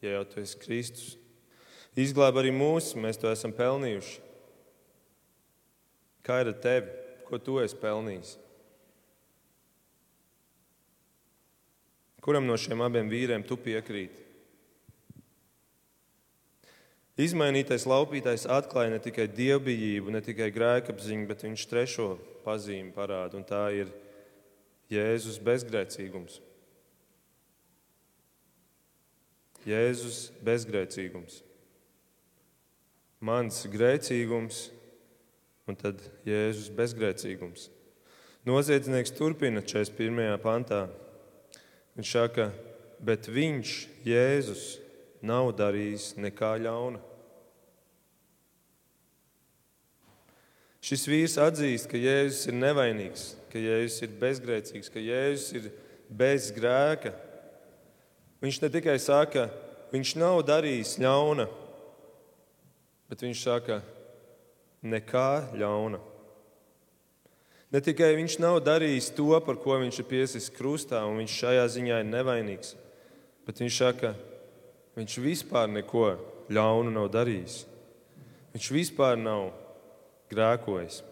ja 0.05 0.19
jau 0.19 0.23
tu 0.29 0.45
esi 0.45 0.61
Kristus. 0.61 1.17
Izglāb 1.93 2.39
arī 2.41 2.53
mūs, 2.55 2.95
mēs 2.97 3.19
to 3.21 3.29
esam 3.29 3.53
pelnījuši. 3.53 4.21
Kā 6.25 6.41
ir 6.41 6.53
ar 6.55 6.59
tevi? 6.63 6.95
Ko 7.29 7.37
tu 7.41 7.59
esi 7.61 7.77
pelnījis? 7.77 8.37
Kuram 12.23 12.47
no 12.47 12.57
šiem 12.57 12.81
abiem 12.85 13.11
vīriem 13.11 13.45
tu 13.45 13.59
piekrīti? 13.61 14.21
Izmainītais 17.21 17.85
laupītājs 17.85 18.47
atklāja 18.49 18.95
ne 18.95 19.01
tikai 19.03 19.27
dievbijību, 19.29 20.15
ne 20.15 20.23
tikai 20.25 20.49
grēkapziņu, 20.55 21.29
bet 21.29 21.45
viņš 21.45 21.67
trešo 21.69 22.09
pazīmi 22.47 22.95
parāda, 22.97 23.37
un 23.37 23.45
tā 23.45 23.67
ir 23.77 23.93
Jēzus 24.93 25.37
bezgrēcīgums. 25.45 26.41
Jēzus 29.69 30.31
bezgrēcīgums 30.43 31.43
mans 33.23 33.63
grēcīgums 33.71 34.67
un 35.71 35.79
tad 35.79 36.03
Jēzus 36.27 36.73
bezgrēcīgums. 36.75 37.69
Noziedznieks 38.43 39.15
turpina 39.15 39.63
41. 39.63 40.35
pantā. 40.43 40.89
Viņš 41.95 42.11
saka, 42.17 42.49
bet 42.99 43.29
viņš, 43.31 43.77
Jēzus, 44.09 44.65
nav 45.23 45.53
darījis 45.55 46.17
nekā 46.19 46.57
ļauna. 46.65 46.99
Šis 50.83 51.07
vīrs 51.07 51.39
atzīst, 51.39 51.87
ka 51.87 52.01
Jēzus 52.01 52.49
ir 52.51 52.59
nevainīgs, 52.59 53.27
ka 53.53 53.61
Jēzus 53.63 54.03
ir 54.03 54.17
bezgrēcīgs, 54.19 54.91
ka 54.91 54.99
Jēzus 54.99 55.53
ir 55.61 55.69
bez 56.11 56.51
grēka. 56.57 57.15
Viņš 58.43 58.59
ne 58.65 58.71
tikai 58.75 58.99
saka, 58.99 59.47
viņš 59.93 60.17
nav 60.19 60.43
darījis 60.49 60.97
ļauna, 60.99 61.47
bet 63.13 63.21
viņš 63.21 63.41
saka, 63.45 63.83
nekā 64.81 65.53
ļauna. 65.61 65.99
Ne 67.73 67.81
tikai 67.85 68.15
viņš 68.17 68.39
nav 68.41 68.57
darījis 68.65 69.11
to, 69.13 69.35
par 69.45 69.59
ko 69.61 69.77
viņš 69.83 69.99
ir 70.01 70.09
piesis 70.09 70.49
krustā, 70.53 71.03
un 71.05 71.21
viņš 71.21 71.35
šajā 71.43 71.67
ziņā 71.75 72.01
ir 72.01 72.09
nevainīgs, 72.09 72.73
bet 73.45 73.61
viņš 73.61 73.79
saka, 73.85 74.15
viņš 74.97 75.19
vispār 75.27 75.69
neko 75.69 76.07
ļaunu 76.49 76.97
nav 76.97 77.13
darījis. 77.13 77.63
Viņš 78.57 78.73
vispār 78.81 79.21
nav 79.21 79.51
grēkojis. 80.33 81.03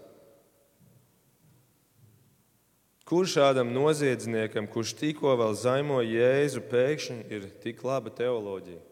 Kurš 3.04 3.36
šādam 3.36 3.74
noziedzniekam, 3.76 4.72
kurš 4.72 4.96
tikko 4.96 5.36
vēl 5.36 5.52
zaimoja 5.52 6.08
Jēzu, 6.16 6.64
pēkšņi 6.72 7.26
ir 7.28 7.50
tik 7.60 7.84
laba 7.84 8.08
teoloģija? 8.08 8.86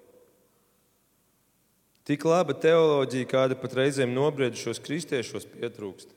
Tik 2.08 2.24
laba 2.24 2.54
teoloģija, 2.56 3.28
kāda 3.28 3.56
pat 3.60 3.74
reizēm 3.76 4.14
nobriedušos 4.16 4.80
kristiešos 4.80 5.44
pietrūkst. 5.52 6.14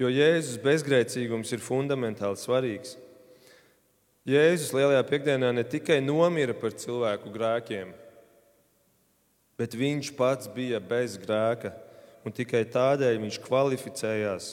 Jo 0.00 0.08
Jēzus 0.08 0.56
bezgrēcīgums 0.62 1.52
ir 1.52 1.60
fundamentāli 1.62 2.40
svarīgs. 2.40 2.96
Jēzus 4.24 4.72
lielajā 4.72 5.04
piekdienā 5.10 5.52
ne 5.52 5.66
tikai 5.68 6.00
nomira 6.00 6.56
par 6.56 6.72
cilvēku 6.72 7.28
grēkiem, 7.34 7.92
bet 9.60 9.76
viņš 9.76 10.14
pats 10.16 10.48
bija 10.48 10.80
bez 10.80 11.18
grēka, 11.20 11.74
un 12.24 12.32
tikai 12.32 12.64
tādēļ 12.64 13.20
viņš 13.26 13.42
kvalificējās 13.44 14.50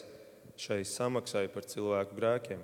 šai 0.60 0.84
samaksai 0.86 1.48
par 1.50 1.64
cilvēku 1.64 2.20
grēkiem. 2.20 2.60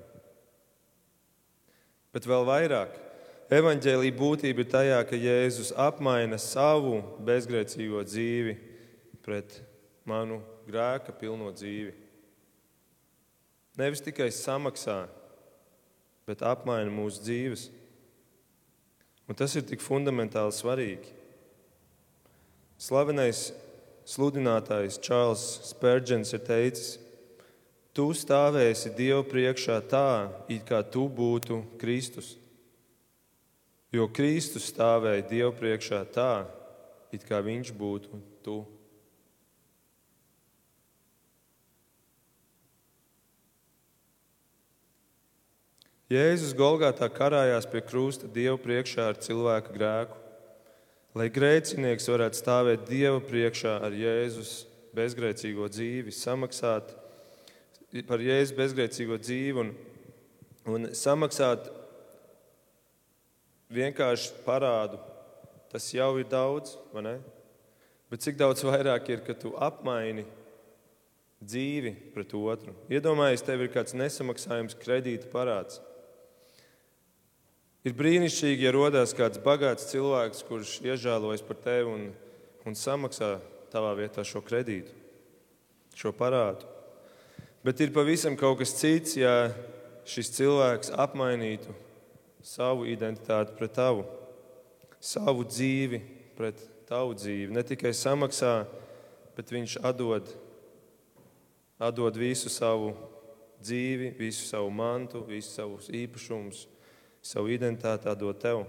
Bet 2.11 2.27
vēl 2.27 2.43
vairāk 2.51 3.06
Evanģēlīja 3.47 4.11
būtība 4.11 4.59
ir 4.59 4.67
tajā, 4.67 4.97
ka 5.07 5.15
Jēzus 5.15 5.69
apmaina 5.79 6.35
savu 6.35 6.97
bezgrēcīgo 7.23 8.01
dzīvi 8.03 8.55
pret 9.23 9.61
manu 10.03 10.41
grēka 10.67 11.13
pilno 11.15 11.53
dzīvi. 11.55 11.93
Nevis 13.79 14.03
tikai 14.03 14.27
samaksā, 14.35 15.05
bet 16.27 16.43
apmaina 16.43 16.91
mūsu 16.91 17.23
dzīves. 17.23 17.63
Un 19.31 19.39
tas 19.39 19.55
ir 19.55 19.63
tik 19.67 19.79
fundamentāli 19.83 20.51
svarīgi. 20.55 21.13
Slavenais 22.83 23.53
sludinātājs 24.07 24.99
Čārls 25.03 25.45
Spērģents 25.69 26.33
ir 26.35 26.43
teicis, 26.47 26.89
tu 27.95 28.09
stāvēsi 28.11 28.91
Dievu 28.99 29.23
priekšā 29.31 29.79
tā, 29.87 30.09
it 30.51 30.67
kā 30.67 30.81
tu 30.83 31.07
būtu 31.07 31.61
Kristus. 31.79 32.35
Jo 33.97 34.05
Kristus 34.13 34.67
stāvēja 34.69 35.25
Dievu 35.25 35.53
priekšā 35.57 36.03
tā, 36.13 36.45
it 37.09 37.23
kā 37.25 37.39
viņš 37.41 37.71
būtu 37.73 38.19
tu. 38.45 38.57
Jēzus 46.13 46.53
Golgātā 46.55 47.09
karājās 47.11 47.65
pie 47.67 47.81
krusta 47.83 48.29
Dievu 48.31 48.59
priekšā 48.61 49.09
ar 49.11 49.17
cilvēka 49.23 49.73
grēku, 49.73 50.21
lai 51.17 51.27
grēcinieks 51.33 52.07
varētu 52.07 52.37
stāvēt 52.37 52.85
Dieva 52.91 53.17
priekšā 53.23 53.79
ar 53.87 53.97
Jēzus 53.97 54.51
bezgrēcīgo 54.95 55.71
dzīvi, 55.73 56.13
samaksāt 56.13 56.93
par 58.05 58.21
Jēzus 58.21 58.53
bezgrēcīgo 58.61 59.17
dzīvi 59.25 59.63
un, 59.63 59.73
un 60.69 60.87
samaksāt 60.93 61.71
vienkārši 63.73 64.43
parādu, 64.45 64.99
tas 65.71 65.87
jau 65.93 66.13
ir 66.19 66.27
daudz, 66.31 66.77
vai 66.93 67.03
ne? 67.05 67.15
Bet 68.07 68.23
cik 68.23 68.37
daudz 68.39 68.63
vairāk 68.63 69.09
ir, 69.11 69.23
ka 69.25 69.35
tu 69.35 69.51
apmaini 69.59 70.23
dzīvi 71.43 71.91
pret 72.13 72.31
otru? 72.39 72.75
Iedomājies, 72.91 73.43
tev 73.43 73.65
ir 73.65 73.73
kāds 73.73 73.95
nesamaksājums 73.97 74.77
kredīta 74.79 75.27
parāds. 75.31 75.81
Ir 77.87 77.95
brīnišķīgi, 77.95 78.65
ja 78.65 78.71
rodas 78.75 79.13
kāds 79.15 79.39
bagāts 79.43 79.89
cilvēks, 79.91 80.43
kurš 80.47 80.77
iežēlojas 80.87 81.43
par 81.47 81.59
tevi 81.63 81.91
un, 81.91 82.07
un 82.67 82.75
samaksā 82.75 83.37
tavā 83.71 83.93
vietā 83.99 84.23
šo 84.27 84.41
kredītu, 84.43 84.91
šo 85.95 86.11
parādu. 86.15 86.67
Bet 87.63 87.79
ir 87.83 87.91
pavisam 87.95 88.35
kaut 88.39 88.61
kas 88.61 88.75
cits, 88.79 89.17
ja 89.19 89.51
šis 90.07 90.31
cilvēks 90.35 90.93
apmainītu 90.95 91.75
savu 92.47 92.87
identitāti 92.87 93.55
pret 93.57 93.75
tavu, 93.75 94.05
savu 95.03 95.43
dzīvi 95.47 95.99
pret 96.37 96.61
tavu 96.87 97.15
dzīvi. 97.17 97.51
Ne 97.51 97.63
tikai 97.67 97.91
samaksā, 97.95 98.61
bet 99.35 99.51
viņš 99.51 99.77
atdod, 99.85 100.29
atdod 101.81 102.19
visu 102.19 102.51
savu 102.53 102.93
dzīvi, 103.59 104.13
visu 104.19 104.45
savu 104.47 104.71
mantu, 104.71 105.25
visu 105.27 105.51
savus 105.51 105.89
īpašumus, 105.91 106.65
savu 107.25 107.51
identitāti 107.51 108.07
atdod 108.09 108.39
tev. 108.41 108.63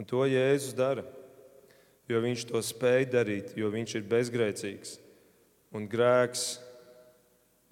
Un 0.00 0.08
to 0.08 0.24
Jēzus 0.26 0.74
dara, 0.74 1.04
jo 2.08 2.18
viņš 2.24 2.48
to 2.48 2.62
spēj 2.64 3.06
darīt, 3.12 3.54
jo 3.56 3.68
viņš 3.70 3.96
ir 4.00 4.08
bezgrēcīgs. 4.10 4.96
Un 5.72 5.86
grēks 5.88 6.56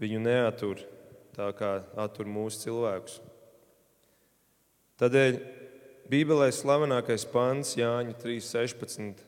viņu 0.01 0.21
neatur 0.23 0.85
tā, 1.35 1.51
kā 1.57 1.81
attur 1.99 2.29
mūsu 2.31 2.69
cilvēkus. 2.69 3.19
Tādēļ 5.01 5.39
Bībelē 6.13 6.51
slavenākais 6.53 7.23
pants 7.33 7.71
Jāņa 7.79 8.19
3.16, 8.21 9.23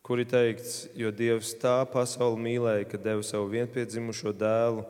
kur 0.00 0.22
ir 0.22 0.28
teikts, 0.30 0.86
jo 0.96 1.10
Dievs 1.12 1.50
tā 1.60 1.82
pasauli 1.92 2.40
mīlēja, 2.46 2.86
ka 2.88 3.00
deva 3.02 3.20
savu 3.26 3.50
vienpiedzimušo 3.52 4.32
dēlu, 4.32 4.86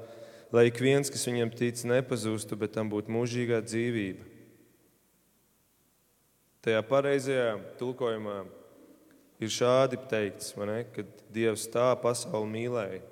lai 0.55 0.68
ik 0.68 0.79
viens, 0.79 1.11
kas 1.11 1.27
viņam 1.27 1.51
tic, 1.59 1.83
nepazustu, 1.90 2.55
bet 2.61 2.77
tam 2.77 2.92
būtu 2.92 3.11
mūžīgā 3.11 3.59
dzīvība. 3.64 4.29
Tajā 6.62 6.85
pareizajā 6.87 7.49
tulkojumā 7.81 8.37
ir 9.42 9.51
šādi 9.57 9.99
teikts, 10.07 10.53
ne, 10.55 10.85
ka 10.94 11.03
Dievs 11.35 11.66
tā 11.73 11.88
pasauli 11.99 12.53
mīlēja, 12.55 13.03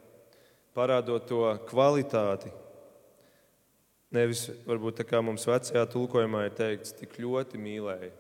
parādot 0.79 1.27
to 1.27 1.43
kvalitāti, 1.67 2.55
Nevis 4.17 4.47
varbūt 4.65 5.03
tā 5.03 5.05
kā 5.05 5.21
mums 5.25 5.45
vecajā 5.49 5.83
tulkojumā 5.93 6.47
ir 6.47 6.55
teikts, 6.57 6.95
tik 6.97 7.19
ļoti 7.21 7.61
mīlēja, 7.61 8.13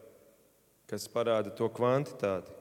kas 0.90 1.06
parāda 1.08 1.52
to 1.56 1.70
kvantitāti. 1.72 2.52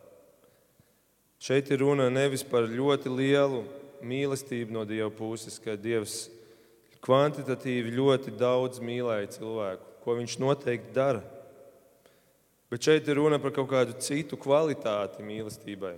Šeit 1.41 1.67
ir 1.73 1.83
runa 1.83 2.07
nevis 2.09 2.45
par 2.47 2.69
ļoti 2.69 3.11
lielu 3.11 3.65
mīlestību 4.05 4.73
no 4.73 4.85
Dieva 4.87 5.11
puses, 5.13 5.57
ka 5.59 5.75
Dievs 5.75 6.29
kvantitatīvi 7.05 7.93
ļoti 7.97 8.33
daudz 8.39 8.79
mīlēja 8.81 9.33
cilvēku, 9.35 9.89
ko 10.05 10.15
viņš 10.17 10.37
noteikti 10.41 10.95
dara. 10.95 11.21
Bet 12.71 12.87
šeit 12.87 13.07
ir 13.09 13.19
runa 13.19 13.37
par 13.41 13.53
kaut 13.53 13.69
kādu 13.69 13.97
citu 14.01 14.39
kvalitāti 14.41 15.25
mīlestībai. 15.25 15.97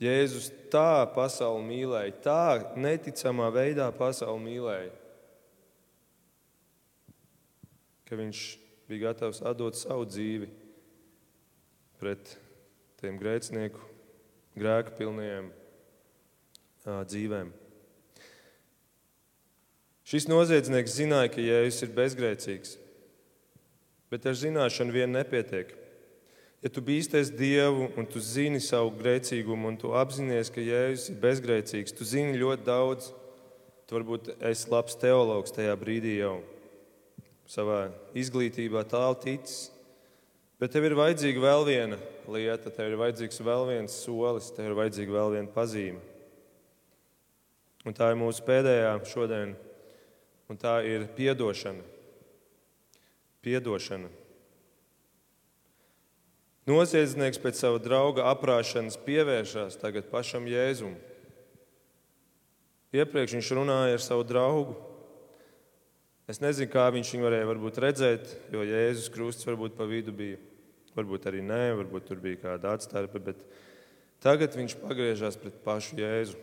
Jēzus 0.00 0.48
tā 0.72 1.04
pasauli 1.14 1.62
mīlēja, 1.68 2.16
tā 2.24 2.44
neticamā 2.80 3.50
veidā 3.52 3.90
pasauli 3.92 4.46
mīlēja, 4.46 4.90
ka 8.10 8.18
viņš 8.18 8.38
bija 8.90 9.04
gatavs 9.04 9.38
atdot 9.46 9.76
savu 9.78 10.02
dzīvi 10.02 10.48
pret 12.00 12.32
tiem 12.98 13.20
grēcinieku, 13.20 13.78
grēka 14.58 14.96
pilniem 14.98 15.52
dzīvēm. 16.82 17.52
Šis 20.10 20.26
noziedznieks 20.26 20.98
zināja, 20.98 21.30
ka 21.30 21.44
Jēzus 21.44 21.86
ir 21.86 21.94
bezgrēcīgs, 21.94 22.74
bet 24.10 24.26
ar 24.26 24.34
zināšanu 24.34 24.96
vien 24.96 25.14
nepietiek. 25.14 25.70
Ja 26.66 26.68
tu 26.74 26.82
bīsties 26.82 27.30
Dievu 27.30 27.92
un 27.94 28.10
tu 28.10 28.18
zini 28.18 28.58
savu 28.58 28.90
grēcīgumu 28.98 29.70
un 29.70 29.78
tu 29.78 29.94
apzinājies, 29.94 30.50
ka 30.50 30.66
Jēzus 30.66 31.12
ir 31.12 31.22
bezgrēcīgs, 31.22 31.94
tu 31.94 32.02
zini 32.02 32.40
ļoti 32.42 32.66
daudz. 32.66 33.12
Tu 33.86 33.94
varbūt 33.94 34.34
esi 34.50 34.66
labs 34.74 34.98
teologs 34.98 35.54
tajā 35.54 35.78
brīdī 35.78 36.18
jau 36.24 36.40
savā 37.50 37.88
izglītībā 38.14 38.84
tālu 38.88 39.18
ticis. 39.22 39.70
Bet 40.60 40.74
tev 40.74 40.84
ir 40.86 40.96
vajadzīga 40.98 41.40
vēl 41.40 41.66
viena 41.66 41.98
lieta, 42.30 42.70
tev 42.70 42.92
ir 42.92 43.00
vajadzīgs 43.00 43.40
vēl 43.42 43.66
viens 43.70 43.96
solis, 44.04 44.50
tev 44.54 44.70
ir 44.70 44.76
vajadzīga 44.76 45.16
vēl 45.16 45.34
viena 45.38 45.52
pazīme. 45.54 46.02
Un 47.88 47.96
tā 47.96 48.10
ir 48.12 48.18
mūsu 48.20 48.44
pēdējā 48.44 48.92
šodien, 49.08 49.54
un 50.52 50.58
tā 50.60 50.82
ir 50.84 51.06
piedošana. 51.16 51.86
Piedošana. 53.40 54.10
Noziedznieks 56.68 57.40
pēc 57.40 57.56
sava 57.56 57.80
drauga 57.80 58.28
aprāšanas 58.30 59.00
pievēršās 59.06 59.80
tagad 59.80 60.10
pašam 60.12 60.44
Jēzum. 60.46 60.92
Iepriekš 62.92 63.38
viņš 63.38 63.50
runāja 63.56 63.96
ar 63.96 64.04
savu 64.04 64.26
draugu, 64.28 64.76
Es 66.30 66.38
nezinu, 66.38 66.68
kā 66.70 66.84
viņš 66.94 67.08
viņu 67.10 67.26
varēja 67.26 67.46
varbūt, 67.48 67.78
redzēt, 67.82 68.28
jo 68.54 68.62
Jēzus 68.62 69.10
Krusts 69.10 69.46
varbūt 69.48 69.74
pa 69.74 69.86
vidu 69.90 70.12
bija. 70.14 70.38
Varbūt 70.94 71.26
arī 71.26 71.40
nē, 71.42 71.72
varbūt 71.78 72.06
tur 72.06 72.20
bija 72.22 72.38
kāda 72.38 72.74
atstarpe, 72.76 73.18
bet 73.22 73.40
tagad 74.22 74.54
viņš 74.58 74.76
pagriežās 74.82 75.38
pret 75.40 75.56
pašu 75.64 75.98
Jēzu. 75.98 76.38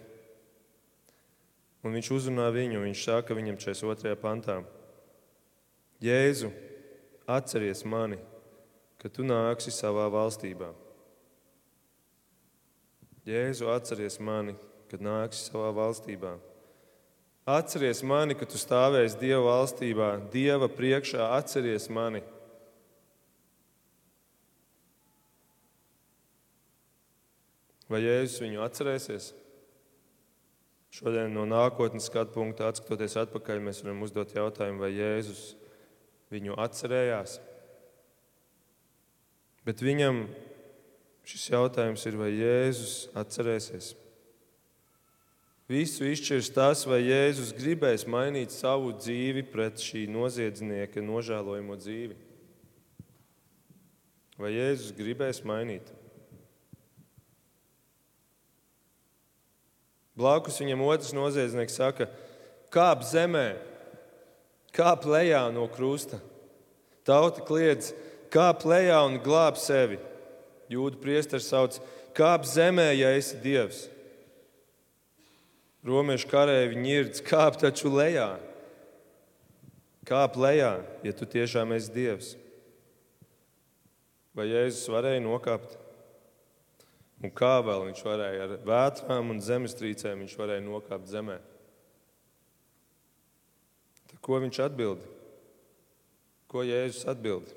Un 1.87 1.95
viņš 1.95 2.09
uzrunā 2.15 2.49
viņu, 2.51 2.81
viņš 2.83 3.03
saka 3.05 3.37
viņam 3.37 3.59
42. 3.63 4.15
pantā: 4.19 4.57
Jēzu, 6.03 6.51
atceries 7.27 7.85
mani, 7.87 8.19
kad 8.99 9.15
tu 9.15 9.23
nāksi 9.27 9.71
savā 9.71 10.09
valstībā. 10.11 10.73
Jēzu, 13.27 13.71
atceries 13.71 14.19
mani, 14.19 14.55
kad 14.91 15.03
nāksi 15.03 15.47
savā 15.47 15.71
valstībā. 15.79 16.35
Atceries 17.47 18.01
mani, 18.03 18.35
kad 18.35 18.49
tu 18.51 18.59
stāvēsi 18.59 19.15
Dieva 19.21 19.45
valstībā, 19.45 20.07
Dieva 20.33 20.67
priekšā, 20.67 21.29
atceries 21.37 21.85
mani. 21.87 22.19
Vai 27.87 28.01
Jēzus 28.03 28.41
viņu 28.43 28.65
atcerēsies? 28.65 29.29
Šodien 30.91 31.31
no 31.31 31.45
nākotnes 31.47 32.09
skatu 32.11 32.35
punkta 32.35 32.67
atskatoties 32.67 33.15
atpakaļ, 33.21 33.61
mēs 33.63 33.79
varam 33.85 34.03
uzdot 34.03 34.33
jautājumu, 34.35 34.81
vai 34.83 34.89
Jēzus 34.97 35.53
viņu 36.33 36.57
atcerējās. 36.59 37.37
Bet 39.63 39.85
viņam 39.87 40.25
šis 41.27 41.47
jautājums 41.53 42.03
ir, 42.11 42.19
vai 42.19 42.33
Jēzus 42.33 42.97
atcerēsies. 43.15 43.93
Visu 45.67 46.05
izšķirs 46.07 46.47
tas, 46.55 46.85
vai 46.87 47.01
Jēzus 47.03 47.51
gribēs 47.55 48.05
mainīt 48.07 48.53
savu 48.55 48.93
dzīvi 48.95 49.43
pret 49.51 49.81
šī 49.83 50.05
noziedznieka 50.07 51.03
nožēlojamo 51.03 51.75
dzīvi. 51.75 52.15
Vai 54.39 54.53
Jēzus 54.53 54.93
gribēs 54.95 55.41
mainīt? 55.43 55.89
Blakus 60.17 60.61
viņam 60.63 60.85
otrs 60.87 61.11
noziedznieks 61.13 61.75
saka, 61.77 62.07
kāp 62.73 63.03
zemē, 63.05 63.57
kāp 64.73 65.03
lejā 65.09 65.43
no 65.51 65.67
krusta. 65.69 66.21
Tauta 67.07 67.43
kliedz, 67.43 67.91
kāp 68.31 68.63
lejā 68.67 69.03
un 69.03 69.19
glāb 69.23 69.59
sevi. 69.59 69.99
Jūda 70.71 70.99
priesteris 71.03 71.51
sauc, 71.51 71.77
kāp 72.15 72.47
zemē, 72.47 72.89
ja 72.95 73.11
esi 73.19 73.35
dievs. 73.43 73.85
Romiešu 75.87 76.27
karēji 76.27 76.79
ņirds, 76.83 77.23
kāp 77.23 77.59
taču 77.61 77.91
lejā. 77.93 78.35
Kāp 80.07 80.35
lejā, 80.39 80.73
ja 81.03 81.13
tu 81.15 81.27
tiešām 81.27 81.71
esi 81.75 81.93
Dievs. 81.95 82.33
Vai 84.35 84.49
Jēzus 84.49 84.87
varēja 84.91 85.23
nokāpt? 85.23 85.77
Un 87.23 87.31
kā 87.33 87.55
vēl 87.65 87.87
viņš 87.87 88.01
varēja 88.05 88.43
ar 88.45 88.55
vētrām 88.67 89.31
un 89.33 89.39
zemestrīcēm, 89.41 90.25
viņš 90.25 90.35
varēja 90.37 90.65
nokāpt 90.65 91.07
zemē? 91.09 91.39
Tad 94.11 94.19
ko 94.23 94.41
viņš 94.43 94.59
atbild? 94.67 95.07
Ko 96.51 96.67
Jēzus 96.67 97.07
atbild? 97.09 97.55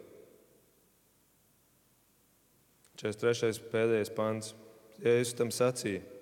43. 3.00 3.60
pēdējais 3.72 4.14
pants. 4.14 4.54
Jēzus 5.00 5.36
tam 5.36 5.52
sacīja. 5.54 6.19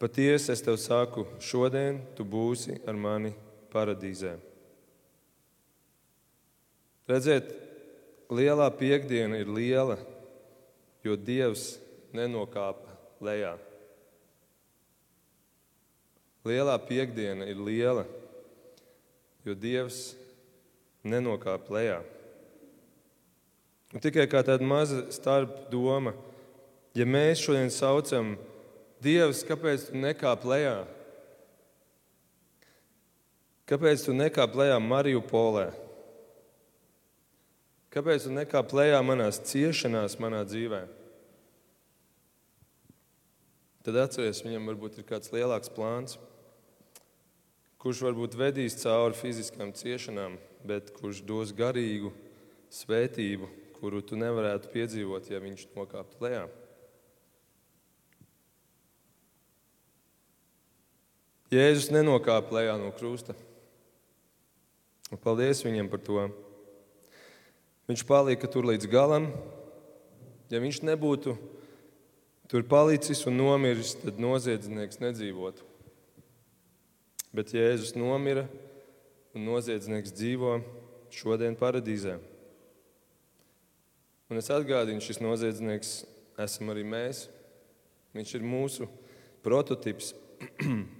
Patiesi 0.00 0.48
es 0.54 0.62
tev 0.64 0.78
saku, 0.80 1.26
šodien 1.44 1.98
tu 2.16 2.24
būsi 2.24 2.78
ar 2.88 2.96
mani 2.96 3.34
paradīzē. 3.68 4.38
Redziet, 7.10 7.50
lielā 8.32 8.70
piekdiena 8.80 9.42
ir 9.42 9.50
liela, 9.52 9.98
jo 11.04 11.18
Dievs 11.20 11.74
nenokāpa 12.16 12.96
lejā. 13.20 13.52
Lielā 16.48 16.80
piekdiena 16.88 17.50
ir 17.52 17.60
liela, 17.60 18.06
jo 19.44 19.52
Dievs 19.52 20.14
nenokāpa 21.04 21.76
lejā. 21.76 22.00
Un 23.92 24.00
tikai 24.00 24.24
kā 24.30 24.40
tāda 24.46 24.64
maza 24.64 25.10
starp 25.12 25.66
doma, 25.68 26.14
ja 26.96 27.04
mēs 27.04 27.44
šodien 27.44 27.68
saucam 27.68 28.38
Dievs, 29.00 29.40
kāpēc 29.48 29.88
tu 29.88 29.96
nekāp 29.96 30.44
lejā? 30.44 30.82
Kāpēc 33.70 34.04
tu 34.04 34.12
nekāp 34.12 34.56
lejā 34.60 34.76
Mariju 34.82 35.22
Polē? 35.24 35.70
Kāpēc 37.90 38.26
tu 38.26 38.32
nekāp 38.34 38.74
lejā 38.76 39.00
manās 39.02 39.40
ciešanās, 39.48 40.18
manā 40.20 40.42
dzīvē? 40.46 40.82
Tad 43.86 43.96
atceries, 44.02 44.42
viņam 44.44 44.68
varbūt 44.68 45.00
ir 45.00 45.08
kāds 45.08 45.32
lielāks 45.32 45.72
plāns, 45.72 46.18
kurš 47.80 48.04
varbūt 48.04 48.36
vedīs 48.36 48.76
cauri 48.82 49.16
fiziskām 49.16 49.72
ciešanām, 49.72 50.36
bet 50.68 50.92
kurš 50.98 51.22
dos 51.24 51.54
garīgu 51.56 52.12
svētību, 52.68 53.48
kuru 53.80 54.04
tu 54.04 54.20
nevarētu 54.20 54.68
piedzīvot, 54.74 55.32
ja 55.32 55.40
viņš 55.40 55.70
nokāptu 55.72 56.26
lejā. 56.26 56.44
Jēzus 61.50 61.88
nenokāpa 61.90 62.60
lejā 62.60 62.76
no 62.78 62.92
krusta. 62.94 63.34
Un 65.10 65.18
paldies 65.18 65.64
viņam 65.66 65.88
par 65.90 65.98
to. 66.06 66.26
Viņš 67.90 68.04
palika 68.06 68.46
tur 68.46 68.68
līdz 68.68 68.86
galam. 68.86 69.26
Ja 70.46 70.60
viņš 70.62 70.78
nebūtu 70.86 71.34
tur 72.50 72.62
palicis 72.70 73.24
un 73.26 73.34
nomiris, 73.40 73.96
tad 73.98 74.20
noziedznieks 74.22 75.02
nedzīvotu. 75.02 75.66
Bet 77.34 77.50
Jēzus 77.54 77.96
nomira 77.98 78.46
un 79.34 79.42
noziedznieks 79.50 80.14
dzīvo 80.14 80.60
šodien 81.10 81.58
paradīzē. 81.58 82.14
Un 84.30 84.38
es 84.38 84.52
atgādinu, 84.54 85.02
šis 85.02 85.18
noziedznieks 85.18 85.92
esam 86.46 86.70
arī 86.70 86.86
mēs. 86.86 87.26
Viņš 88.14 88.38
ir 88.38 88.48
mūsu 88.54 88.86
prototyps. 89.42 90.14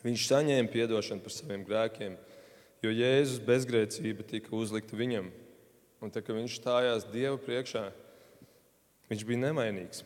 Viņš 0.00 0.26
saņēma 0.30 0.84
atdošanu 0.84 1.24
par 1.24 1.34
saviem 1.34 1.64
grēkiem, 1.68 2.16
jo 2.80 2.92
Jēzus 2.92 3.42
bezgrēcība 3.44 4.24
tika 4.28 4.54
uzlikta 4.56 4.96
viņam. 4.96 5.28
Un 6.00 6.12
tā, 6.12 6.22
kad 6.24 6.38
viņš 6.38 6.56
stājās 6.56 7.08
Dieva 7.12 7.36
priekšā, 7.40 7.90
viņš 9.10 9.24
bija 9.28 9.42
nemainīgs. 9.42 10.04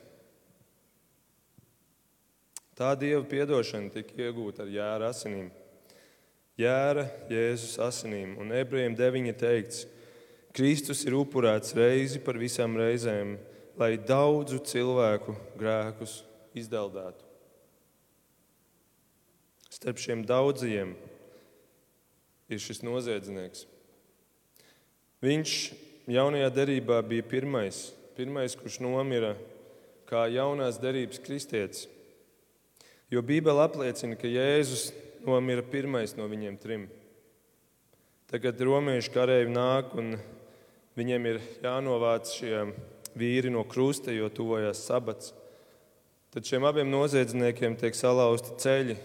Tā 2.75 2.91
Dieva 2.99 3.23
atdošana 3.23 3.93
tika 3.95 4.19
iegūta 4.27 4.65
ar 4.65 4.73
jēra 4.75 5.13
asinīm. 5.15 5.53
Jēra 6.59 7.05
Jēzus 7.31 7.77
asinīm, 7.83 8.35
un 8.43 8.51
ebrejiem 8.55 8.97
9 8.99 9.39
teikts, 9.39 9.85
Kristus 10.55 11.01
ir 11.07 11.15
upurēts 11.19 11.75
reizi 11.75 12.21
par 12.23 12.39
visām 12.39 12.77
reizēm, 12.79 13.37
lai 13.79 13.95
daudzu 13.99 14.61
cilvēku 14.63 15.35
grēkus 15.59 16.21
izdeldētu. 16.55 17.34
Starp 19.75 19.99
šiem 19.99 20.23
daudzajiem 20.23 20.93
ir 22.47 22.61
šis 22.63 22.85
noziedznieks. 22.87 23.65
Viņš 25.25 25.55
jaunajā 26.15 26.51
derībā 26.55 27.01
bija 27.03 27.25
pirmais, 27.27 27.89
pirmais 28.15 28.55
kurš 28.55 28.77
nomira 28.85 29.33
kā 30.07 30.29
jaunās 30.31 30.79
derības 30.79 31.19
kristietis. 31.25 31.89
Jo 33.11 33.23
Bībele 33.27 33.65
apliecina, 33.65 34.15
ka 34.15 34.31
Jēzus 34.31 34.93
nomira 35.27 35.65
pirmais 35.67 36.15
no 36.15 36.29
viņiem 36.31 36.59
trim. 36.63 36.85
Tagad 38.31 38.63
romiešu 38.63 39.11
kareivi 39.15 39.51
nāk 39.51 39.97
un 39.99 40.13
viņiem 40.95 41.27
ir 41.33 41.41
jānovāc 41.65 42.31
šie 42.37 42.69
vīri 43.19 43.51
no 43.51 43.65
krusta, 43.67 44.15
jo 44.15 44.31
tuvojās 44.31 44.85
sabats. 44.87 45.35
Tad 46.31 46.47
šiem 46.47 46.63
abiem 46.67 46.95
noziedzniekiem 46.95 47.75
tiek 47.81 47.99
salauzti 47.99 48.55
ceļi 48.63 48.99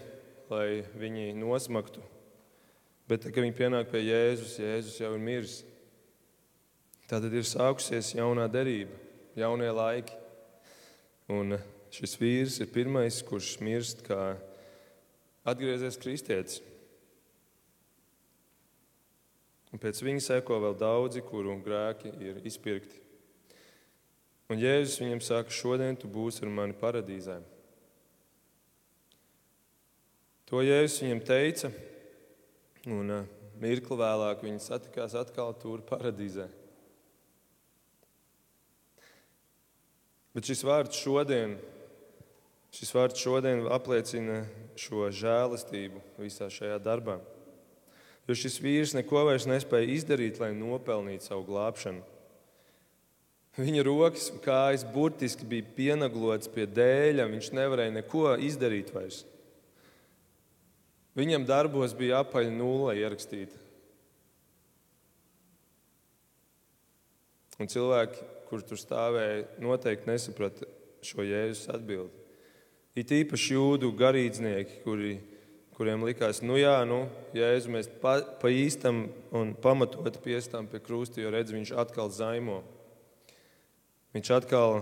lai 0.50 0.82
viņi 0.98 1.32
nosmaktu. 1.38 2.02
Bet, 3.10 3.24
kad 3.26 3.42
viņi 3.42 3.56
pienāk 3.58 3.90
pie 3.90 4.04
Jēzus, 4.04 4.58
Jēzus 4.62 5.00
jau 5.02 5.12
ir 5.16 5.22
miris. 5.22 5.60
Tad 7.10 7.26
ir 7.26 7.46
sākusies 7.46 8.12
jaunā 8.14 8.44
derība, 8.50 8.94
jaunie 9.38 9.70
laiki. 9.74 10.14
Un 11.30 11.56
šis 11.94 12.14
vīrs 12.20 12.60
ir 12.62 12.70
pirmais, 12.70 13.18
kurš 13.26 13.56
mirst 13.62 14.04
kā 14.06 14.36
atgriezies 15.46 15.98
kristietis. 15.98 16.60
Un 19.70 19.78
pēc 19.78 20.02
viņa 20.02 20.22
seko 20.22 20.58
vēl 20.64 20.74
daudzi, 20.78 21.22
kuru 21.22 21.54
grēki 21.62 22.10
ir 22.18 22.42
izpirkti. 22.46 22.98
Un 24.50 24.58
Jēzus 24.58 24.98
viņam 24.98 25.20
saka, 25.22 25.54
šodien 25.54 25.98
tu 25.98 26.10
būsi 26.10 26.42
ar 26.42 26.50
mani 26.50 26.74
paradīzē. 26.78 27.38
To 30.50 30.64
Jēzus 30.66 31.04
viņam 31.04 31.20
teica, 31.22 31.68
un 32.90 33.12
uh, 33.14 33.26
mirkli 33.62 33.98
vēlāk 34.00 34.40
viņi 34.42 34.64
satikās 34.64 35.14
atkal 35.14 35.52
tur 35.54 35.84
paradīzē. 35.86 36.48
Bet 40.34 40.50
šis 40.50 40.64
vārds 40.66 40.98
šodien, 40.98 41.54
šis 42.74 42.90
vārds 42.98 43.22
šodien 43.22 43.62
apliecina 43.70 44.40
šo 44.74 45.06
žēlastību 45.14 46.02
visā 46.18 46.50
šajā 46.50 46.82
darbā. 46.82 47.20
Jo 48.26 48.34
šis 48.42 48.58
vīrs 48.62 48.98
neko 48.98 49.22
vairs 49.30 49.46
nespēja 49.46 49.94
izdarīt, 49.94 50.42
lai 50.42 50.50
nopelnītu 50.58 51.30
savu 51.30 51.46
glābšanu. 51.46 52.02
Viņa 53.58 53.86
rokas 53.86 54.32
un 54.34 54.42
kājas 54.42 54.82
burtiski 54.82 55.46
bija 55.46 55.74
pienaglotas 55.78 56.50
pie 56.50 56.66
dēļa, 56.66 57.30
viņš 57.38 57.54
nevarēja 57.54 58.00
neko 58.02 58.32
izdarīt 58.50 58.90
vairs. 58.94 59.28
Viņam 61.20 61.44
darbos 61.44 61.92
bija 61.96 62.22
apaļ 62.24 62.48
nulle 62.54 62.96
ierakstīta. 62.96 63.58
Un 67.60 67.68
cilvēki, 67.68 68.22
kur 68.48 68.62
tur 68.64 68.80
stāvēja, 68.80 69.44
noteikti 69.60 70.08
nesaprata 70.08 70.68
šo 71.04 71.26
jēzus 71.26 71.68
atbildi. 71.74 72.16
It 72.98 73.12
īpaši 73.14 73.54
jūdu 73.54 73.92
garīdznieki, 73.96 74.80
kuri, 74.84 75.12
kuriem 75.76 76.06
likās, 76.08 76.40
nu 76.42 76.56
jā, 76.58 76.78
nu, 76.88 77.04
jēzu 77.36 77.70
mēs 77.76 77.90
pa, 78.00 78.16
pa 78.40 78.50
īstam 78.50 79.04
un 79.36 79.52
pamatot 79.54 80.16
piestām 80.24 80.66
pie 80.70 80.80
krusta, 80.82 81.20
jo 81.20 81.30
redz, 81.32 81.52
viņš 81.54 81.74
atkal 81.84 82.10
zaimo. 82.12 82.62
Viņš 84.16 84.32
atkal 84.40 84.80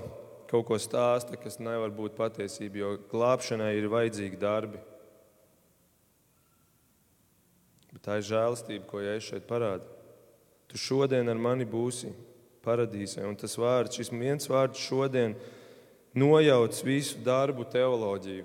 kaut 0.48 0.70
ko 0.70 0.78
stāsta, 0.80 1.36
kas 1.36 1.58
nevar 1.60 1.92
būt 1.92 2.16
patiesība, 2.16 2.80
jo 2.80 2.94
glābšanai 3.10 3.74
ir 3.76 3.90
vajadzīgi 3.92 4.40
darbi. 4.40 4.80
Bet 7.92 8.04
tā 8.04 8.18
ir 8.18 8.26
žēlastība, 8.28 8.86
ko 8.88 9.00
Jēzus 9.02 9.30
šeit 9.32 9.46
parāda. 9.48 9.86
Tu 10.68 10.80
šodien 10.80 11.28
ar 11.32 11.40
mani 11.40 11.64
būsi 11.68 12.12
paradīzē. 12.64 13.24
Un 13.28 13.36
tas 13.40 13.56
vārds, 13.56 13.96
šis 13.96 14.12
viens 14.12 14.48
vārds 14.50 14.80
šodien 14.82 15.36
nojauc 16.18 16.76
visu 16.84 17.20
darbu 17.24 17.64
teoloģiju, 17.72 18.44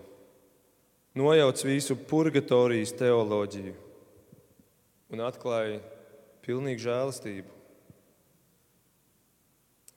nojauc 1.20 1.64
visu 1.68 1.98
purgatorijas 2.10 2.96
teoloģiju 3.00 3.76
un 5.14 5.24
atklāja 5.28 5.82
pilnīgu 6.46 6.84
žēlastību. 6.84 7.60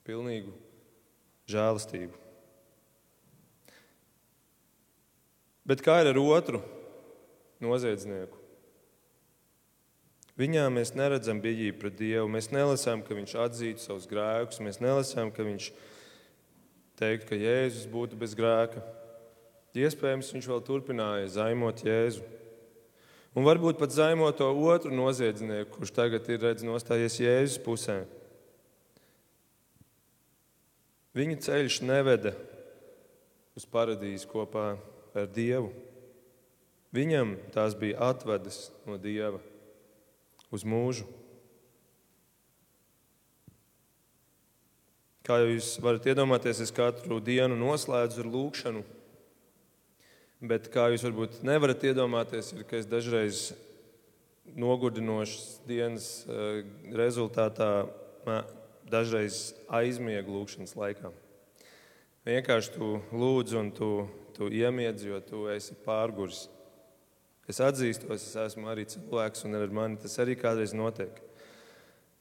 Pilnīgu 0.07 0.53
žēlastību. 1.51 2.23
Bet 5.67 5.83
kā 5.83 5.97
ir 5.99 6.13
ar 6.13 6.19
otru 6.21 6.61
noziedznieku? 7.63 8.36
Viņā 10.37 10.67
mēs 10.69 10.91
neredzam 10.93 11.39
bijību 11.41 11.79
pret 11.81 11.95
Dievu. 11.97 12.27
Mēs 12.29 12.51
nelasām, 12.53 13.01
ka 13.01 13.15
viņš 13.17 13.31
atzītu 13.41 13.81
savus 13.81 14.05
grēkus. 14.09 14.61
Mēs 14.61 14.77
nelasām, 14.83 15.31
ka 15.33 15.41
viņš 15.47 15.71
teiktu, 17.01 17.29
ka 17.31 17.39
Jēzus 17.41 17.87
būtu 17.89 18.19
bez 18.21 18.35
grēka. 18.37 18.83
Iespējams, 19.77 20.29
viņš 20.33 20.49
vēl 20.49 20.61
turpināja 20.65 21.31
zaimot 21.39 21.81
Jēzu. 21.85 22.21
Un 23.37 23.45
varbūt 23.45 23.81
pat 23.81 23.93
zaimot 23.93 24.37
to 24.37 24.47
otru 24.49 24.93
noziedznieku, 24.93 25.75
kurš 25.75 25.93
tagad 25.93 26.29
ir 26.29 26.41
redz, 26.41 26.65
nostājies 26.65 27.17
Jēzus 27.21 27.59
pusē. 27.65 27.97
Viņa 31.17 31.41
ceļš 31.45 31.81
neveda 31.85 32.37
uz 33.57 33.65
paradīzi 33.65 34.29
kopā 34.29 34.69
ar 35.17 35.29
Dievu. 35.33 35.73
Viņam 36.93 37.39
tās 37.53 37.73
bija 37.77 38.13
atvedas 38.13 38.67
no 38.85 39.01
Dieva 39.01 39.41
uz 40.53 40.65
mūžu. 40.67 41.07
Kā 45.27 45.41
jūs 45.43 45.73
varat 45.83 46.05
iedomāties, 46.07 46.61
es 46.63 46.71
katru 46.71 47.19
dienu 47.19 47.57
noslēdzu 47.59 48.23
ar 48.23 48.29
lūkšanu, 48.31 48.83
bet 50.47 50.69
kā 50.71 50.87
jūs 50.93 51.03
varbūt 51.03 51.41
nevarat 51.47 51.83
iedomāties, 51.89 52.53
ir, 52.55 52.63
ka 52.67 52.79
es 52.79 52.87
dažreiz 52.87 53.49
nogurdinošas 54.55 55.59
dienas 55.67 56.07
eh, 56.23 56.63
rezultātā 56.95 57.87
dažreiz 58.87 59.51
aizmiegu 59.67 60.31
lūkšanas 60.31 60.75
laikā. 60.79 61.11
Vienkārši 62.27 62.73
tu 62.75 62.97
lūdz 63.15 63.55
un 63.59 63.71
tu, 63.75 63.89
tu 64.35 64.49
iemiedz, 64.51 65.05
jo 65.07 65.19
tu 65.23 65.45
esi 65.51 65.75
pārguris. 65.85 66.47
Es 67.47 67.61
atzīstos, 67.63 68.25
es 68.27 68.35
esmu 68.35 68.67
arī 68.67 68.83
cilvēks, 68.91 69.45
un 69.47 69.55
ar 69.55 69.71
mani 69.71 69.99
tas 70.03 70.17
arī 70.19 70.35
kādreiz 70.35 70.73
notiek. 70.75 71.21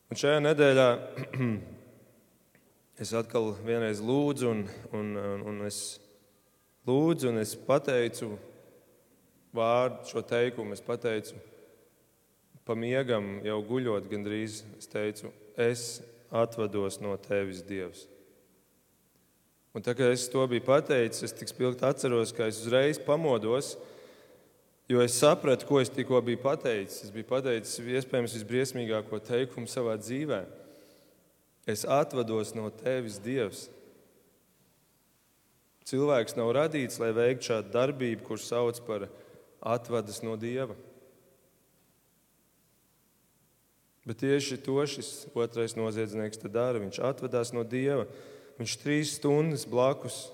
Un 0.07 0.21
šajā 0.21 0.39
nedēļā 0.39 0.87
es 3.03 3.11
atkal 3.19 3.51
vienreiz 3.67 3.99
lūdzu, 3.99 4.53
un, 4.53 4.61
un, 4.95 5.09
un 5.51 5.65
es 5.67 5.81
lūdzu, 6.87 7.33
un 7.33 7.43
es 7.43 7.57
pateicu 7.59 8.37
vārdu, 9.57 10.07
šo 10.13 10.23
teikumu. 10.23 10.77
Es 10.77 10.85
pateicu, 10.87 11.35
pamiegam, 12.67 13.41
jau 13.47 13.59
guļot 13.67 14.07
gandrīz, 14.11 14.61
es 14.79 14.91
teicu, 14.91 15.33
es 15.59 15.89
atvados 16.31 17.01
no 17.03 17.17
tevis, 17.23 17.65
Dievs. 17.67 18.07
Un 19.77 19.85
tā 19.85 19.93
kā 19.93 20.07
es 20.15 20.31
to 20.33 20.47
biju 20.49 20.65
pateicis, 20.65 21.27
es 21.27 21.35
tik 21.37 21.51
spilgti 21.51 21.85
atceros, 21.85 22.31
ka 22.33 22.47
es 22.49 22.63
uzreiz 22.63 23.03
pamodos. 23.03 23.75
Jo 24.87 25.01
es 25.03 25.17
sapratu, 25.19 25.67
ko 25.67 25.81
es 25.83 25.91
tikko 25.91 26.21
biju 26.23 26.39
pateicis. 26.45 27.09
Es 27.09 27.11
biju 27.15 27.27
pateicis 27.27 27.81
iespējams 27.83 28.37
visbriesmīgāko 28.39 29.19
teikumu 29.27 29.67
savā 29.71 29.97
dzīvē. 29.99 30.45
Es 31.67 31.83
atvados 31.83 32.53
no 32.55 32.71
tevis, 32.71 33.19
Dievs. 33.19 33.65
Cilvēks 35.87 36.39
nav 36.39 36.53
radīts, 36.55 37.01
lai 37.03 37.11
veiktu 37.15 37.51
šādu 37.51 37.75
darbību, 37.75 38.23
kurš 38.27 38.47
sauc 38.47 38.79
par 38.87 39.09
atvadas 39.59 40.23
no 40.23 40.39
Dieva. 40.39 40.79
Bet 44.07 44.23
tieši 44.23 44.61
to 44.63 44.79
šis 44.87 45.27
otrais 45.35 45.75
noziedznieks 45.75 46.39
dara. 46.47 46.79
Viņš 46.79 47.03
atvadās 47.03 47.51
no 47.55 47.67
Dieva. 47.67 48.07
Viņš 48.61 48.79
trīs 48.83 49.17
stundas 49.19 49.67
blakus 49.67 50.29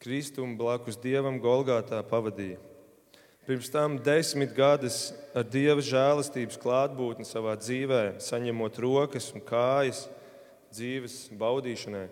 Kristum, 0.00 0.58
blakus 0.60 1.00
Dievam 1.00 1.40
Golgātā 1.40 2.04
pavadīja. 2.04 2.60
Pirms 3.50 3.68
tam 3.68 3.96
desmit 3.98 4.52
gadus 4.54 5.08
ar 5.34 5.42
Dieva 5.42 5.82
žēlastības 5.82 6.54
klātbūtni 6.62 7.24
savā 7.26 7.56
dzīvē, 7.58 8.20
saņemot 8.22 8.76
rokas 8.78 9.24
un 9.34 9.42
kājas 9.42 10.04
dzīves 10.70 11.16
baudīšanai. 11.34 12.04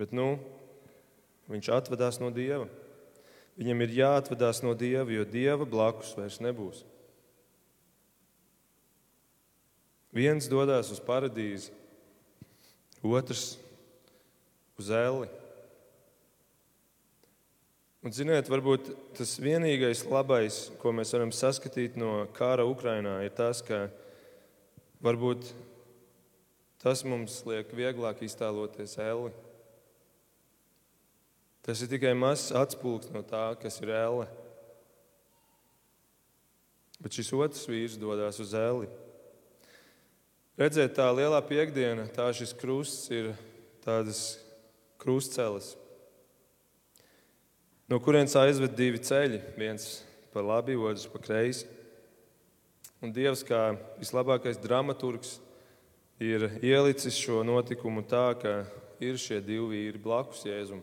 Bet 0.00 0.14
nu, 0.16 0.38
viņš 1.52 1.68
atvadās 1.76 2.16
no 2.22 2.30
Dieva. 2.32 2.70
Viņam 3.60 3.84
ir 3.84 3.92
jāatvadās 3.98 4.62
no 4.64 4.72
Dieva, 4.72 5.12
jo 5.12 5.26
Dieva 5.28 5.66
blakus 5.68 6.14
vairs 6.16 6.38
nebūs. 6.40 6.86
Viens 10.16 10.48
dodas 10.48 10.88
uz 10.88 11.04
paradīzi, 11.04 11.68
otrs 13.04 13.58
uz 14.80 14.88
elli. 14.88 15.28
Un, 18.08 18.12
ziniet, 18.16 18.46
varbūt 18.48 18.86
tas 19.18 19.34
vienīgais 19.36 20.00
labais, 20.08 20.70
ko 20.80 20.94
mēs 20.96 21.10
varam 21.12 21.28
saskatīt 21.28 21.98
no 22.00 22.22
kara 22.32 22.64
Ukrajinā, 22.64 23.18
ir 23.20 23.34
tas, 23.36 23.58
ka 23.60 23.82
varbūt 25.04 25.50
tas 26.80 27.02
mums 27.04 27.34
liek 27.44 27.68
vieglāk 27.76 28.22
iztēloties 28.24 28.94
elli. 29.04 29.34
Tas 31.68 31.82
ir 31.84 31.90
tikai 31.92 32.14
mazs 32.16 32.46
atspūgs 32.56 33.10
no 33.12 33.20
tā, 33.28 33.42
kas 33.60 33.76
ir 33.84 33.92
elle. 33.92 34.24
Bet 37.04 37.18
šis 37.18 37.34
otrs 37.36 37.66
vīrs 37.68 37.98
dodas 38.00 38.40
uz 38.40 38.54
elli. 38.56 38.88
Redzēt, 40.56 40.96
tā 40.96 41.10
lielā 41.12 41.42
piekdiena, 41.44 42.08
tā 42.16 42.30
šis 42.32 42.56
krusts 42.56 43.12
ir 43.12 43.34
tādas 43.84 44.38
krustceles 44.96 45.74
no 47.88 47.98
kurienes 48.04 48.36
aizved 48.36 48.76
divi 48.76 49.00
ceļi, 49.00 49.40
viens 49.56 49.88
pa 50.32 50.44
labi, 50.44 50.76
otrs 50.76 51.08
pa 51.08 51.20
kreisi. 51.22 51.66
Un 53.02 53.12
Dievs, 53.14 53.44
kā 53.46 53.76
vislabākais 54.00 54.58
dramaturgs, 54.60 55.38
ir 56.18 56.48
ielicis 56.58 57.16
šo 57.16 57.44
notikumu 57.46 58.02
tā, 58.02 58.32
ka 58.40 58.54
ir 59.00 59.18
šie 59.20 59.38
divi 59.44 59.68
vīri 59.70 60.00
blakus 60.02 60.42
Jēzum. 60.46 60.82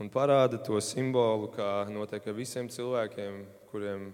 Un 0.00 0.10
parāda 0.10 0.58
to 0.64 0.80
simbolu, 0.82 1.50
kā 1.54 1.84
notiek 1.92 2.24
ar 2.26 2.36
visiem 2.36 2.70
cilvēkiem, 2.72 3.44
kuriem 3.70 4.10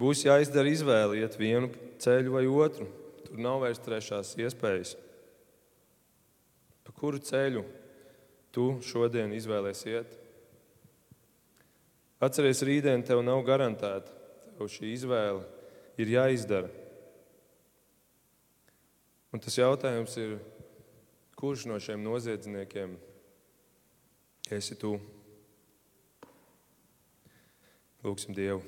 būs 0.00 0.24
jāizdara 0.24 0.70
izvēle 0.70 1.20
iet 1.20 1.38
vienu 1.38 1.70
ceļu 2.00 2.36
vai 2.36 2.44
otru. 2.48 2.88
Tur 3.26 3.40
nav 3.42 3.60
vairs 3.64 3.82
trešās 3.82 4.34
iespējas. 4.38 4.94
Pa 6.84 6.94
kuru 6.94 7.20
ceļu 7.20 7.64
tu 8.54 8.76
šodien 8.86 9.34
izvēlēsies 9.34 9.90
iet? 9.92 10.20
Atceries, 12.24 12.62
rītdien 12.64 13.04
tev 13.06 13.22
nav 13.24 13.42
garantēta. 13.46 14.12
Tev 14.54 14.70
šī 14.70 14.92
izvēle 14.94 15.42
ir 16.00 16.12
jāizdara. 16.14 16.70
Un 19.34 19.42
tas 19.42 19.56
jautājums 19.58 20.14
ir, 20.22 20.36
kurš 21.34 21.66
no 21.66 21.78
šiem 21.82 22.04
noziedzniekiem 22.04 22.94
esi 24.54 24.78
tu? 24.78 24.94
Lūksim 28.04 28.36
Dievu. 28.36 28.62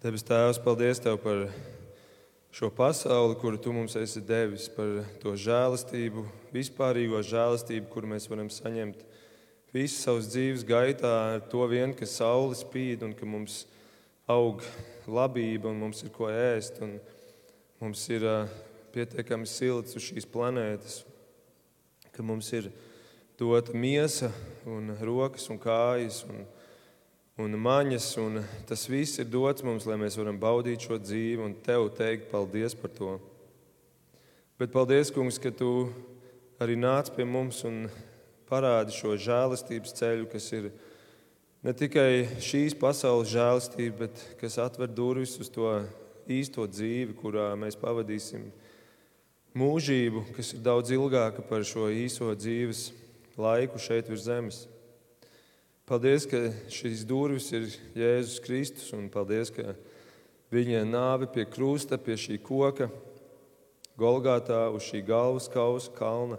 Debes 0.00 0.24
Tēvs, 0.24 0.62
paldies 0.64 1.02
Tev 1.04 1.18
par 1.20 1.44
šo 2.54 2.70
pasauli, 2.72 3.36
kuru 3.36 3.60
Tu 3.60 3.74
mums 3.76 3.98
esi 4.00 4.22
devis, 4.24 4.70
par 4.72 5.02
to 5.20 5.34
žēlastību, 5.36 6.24
vispārīgo 6.54 7.20
žēlastību, 7.20 7.90
kuru 7.92 8.14
mēs 8.14 8.30
varam 8.30 8.48
saņemt 8.48 9.04
visu 9.74 10.00
savas 10.02 10.28
dzīves 10.30 10.64
gaitā 10.66 11.10
ar 11.36 11.44
to 11.50 11.62
vien, 11.70 11.92
ka 11.94 12.06
saule 12.08 12.56
spīd 12.58 13.04
un 13.06 13.14
ka 13.14 13.26
mums 13.26 13.64
aug 14.30 14.64
labība 15.06 15.70
un 15.70 15.78
mums 15.78 16.02
ir 16.02 16.10
ko 16.14 16.26
ēst 16.30 16.82
un 16.82 16.96
mums 17.80 18.02
ir 18.10 18.26
pietiekami 18.94 19.46
silts 19.46 19.94
uz 19.94 20.08
šīs 20.08 20.26
planētas, 20.30 21.00
ka 22.10 22.26
mums 22.26 22.50
ir 22.56 22.70
dota 23.38 23.72
miesa 23.72 24.32
un 24.66 24.90
rokas 25.00 25.46
un 25.52 25.58
kājas 25.62 26.24
un, 26.26 26.42
un 27.40 27.56
maņas, 27.56 28.10
un 28.20 28.42
tas 28.68 28.84
viss 28.90 29.22
ir 29.22 29.30
dots 29.30 29.64
mums, 29.64 29.86
lai 29.86 29.96
mēs 30.02 30.18
varam 30.18 30.38
baudīt 30.38 30.84
šo 30.84 30.98
dzīvi 30.98 31.46
un 31.46 31.54
tev 31.64 31.88
teikt 31.96 32.28
paldies 32.34 32.74
par 32.76 32.92
to. 32.98 33.16
Bet 34.60 34.74
paldies, 34.74 35.14
kungs, 35.14 35.38
ka 35.40 35.54
tu 35.54 35.88
arī 36.60 36.74
nāc 36.76 37.14
pie 37.14 37.24
mums 37.24 37.62
un 37.64 37.86
parādi 38.50 38.94
šo 38.94 39.14
žēlastības 39.14 39.94
ceļu, 39.94 40.26
kas 40.32 40.48
ir 40.56 40.70
ne 41.62 41.74
tikai 41.76 42.40
šīs 42.42 42.74
pasaules 42.78 43.30
žēlastība, 43.30 44.06
bet 44.06 44.24
kas 44.40 44.58
atver 44.58 44.90
durvis 44.90 45.36
uz 45.40 45.50
to 45.52 45.70
īsto 46.30 46.66
dzīvi, 46.66 47.14
kurā 47.18 47.52
mēs 47.58 47.78
pavadīsim 47.78 48.48
mūžību, 49.58 50.24
kas 50.36 50.52
ir 50.54 50.64
daudz 50.66 50.92
ilgāka 50.94 51.44
par 51.46 51.66
šo 51.66 51.88
īso 51.90 52.30
dzīves 52.34 52.90
laiku 53.40 53.80
šeit 53.82 54.10
virs 54.10 54.26
zemes. 54.26 54.60
Paldies, 55.90 56.26
ka 56.30 56.50
šīs 56.70 57.02
durvis 57.06 57.48
ir 57.56 57.66
Jēzus 57.98 58.42
Kristus, 58.44 58.92
un 58.94 59.08
paldies, 59.10 59.50
ka 59.50 59.74
viņa 60.54 60.84
nāve 60.86 61.26
pie 61.30 61.48
krusta, 61.50 61.98
pie 61.98 62.18
šī 62.18 62.38
koka, 62.42 62.90
Golgātā 64.00 64.62
uz 64.72 64.86
šī 64.86 65.02
galvas 65.04 65.50
kausa 65.52 65.90
kalna 65.92 66.38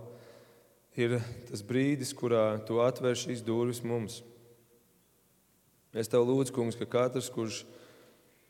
ir 0.97 1.19
tas 1.47 1.63
brīdis, 1.63 2.13
kurā 2.17 2.59
tu 2.67 2.81
atver 2.83 3.15
šīs 3.17 3.43
durvis 3.45 3.81
mums. 3.83 4.21
Es 5.91 6.07
tev 6.11 6.23
lūdzu, 6.27 6.53
kungs, 6.55 6.77
ka 6.79 6.87
katrs, 6.87 7.29
kurš 7.31 7.63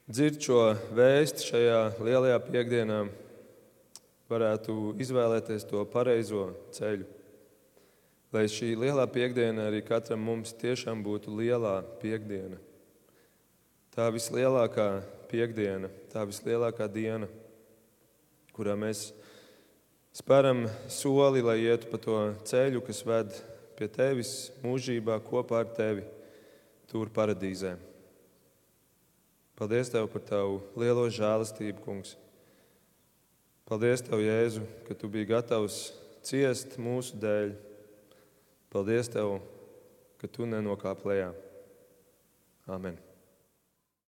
dzird 0.09 0.41
šo 0.43 0.61
vēstu 0.93 1.47
šajā 1.51 1.79
lielajā 2.01 2.37
piekdienā, 2.45 2.99
varētu 4.31 4.95
izvēlēties 5.01 5.65
to 5.69 5.83
pareizo 5.91 6.51
ceļu. 6.75 7.07
Lai 8.31 8.45
šī 8.47 8.73
lielā 8.79 9.03
piekdiena 9.11 9.67
arī 9.67 9.81
katram 9.83 10.21
mums 10.23 10.53
tiešām 10.55 11.01
būtu 11.03 11.33
lielā 11.35 11.81
piekdiena. 11.99 12.59
Tā 13.91 14.05
vislielākā 14.15 15.01
piekdiena, 15.27 15.89
tā 16.13 16.23
vislielākā 16.29 16.87
diena, 16.87 17.27
kurā 18.55 18.77
mēs 18.79 19.09
Spēram 20.11 20.65
soli, 20.91 21.39
lai 21.39 21.61
ietu 21.63 21.87
pa 21.87 21.99
to 22.01 22.17
ceļu, 22.47 22.81
kas 22.83 22.99
ved 23.07 23.37
pie 23.79 23.87
tevis 23.87 24.49
mūžībā 24.59 25.15
kopā 25.23 25.61
ar 25.63 25.69
tevi, 25.71 26.03
tur 26.91 27.07
paradīzē. 27.15 27.77
Paldies 29.55 29.91
Tev 29.93 30.09
par 30.11 30.23
Tavu 30.25 30.57
lielo 30.75 31.05
žēlastību, 31.07 31.83
Kungs. 31.85 32.15
Paldies 33.69 34.03
Tev, 34.03 34.19
Jēzu, 34.19 34.65
ka 34.87 34.97
Tu 34.97 35.07
biji 35.11 35.29
gatavs 35.29 35.77
ciest 36.27 36.75
mūsu 36.81 37.15
dēļ. 37.21 37.53
Paldies 38.73 39.11
Tev, 39.13 39.37
ka 40.19 40.27
Tu 40.27 40.49
nenokāp 40.49 41.05
lejā. 41.07 41.31
Amen. 42.67 42.99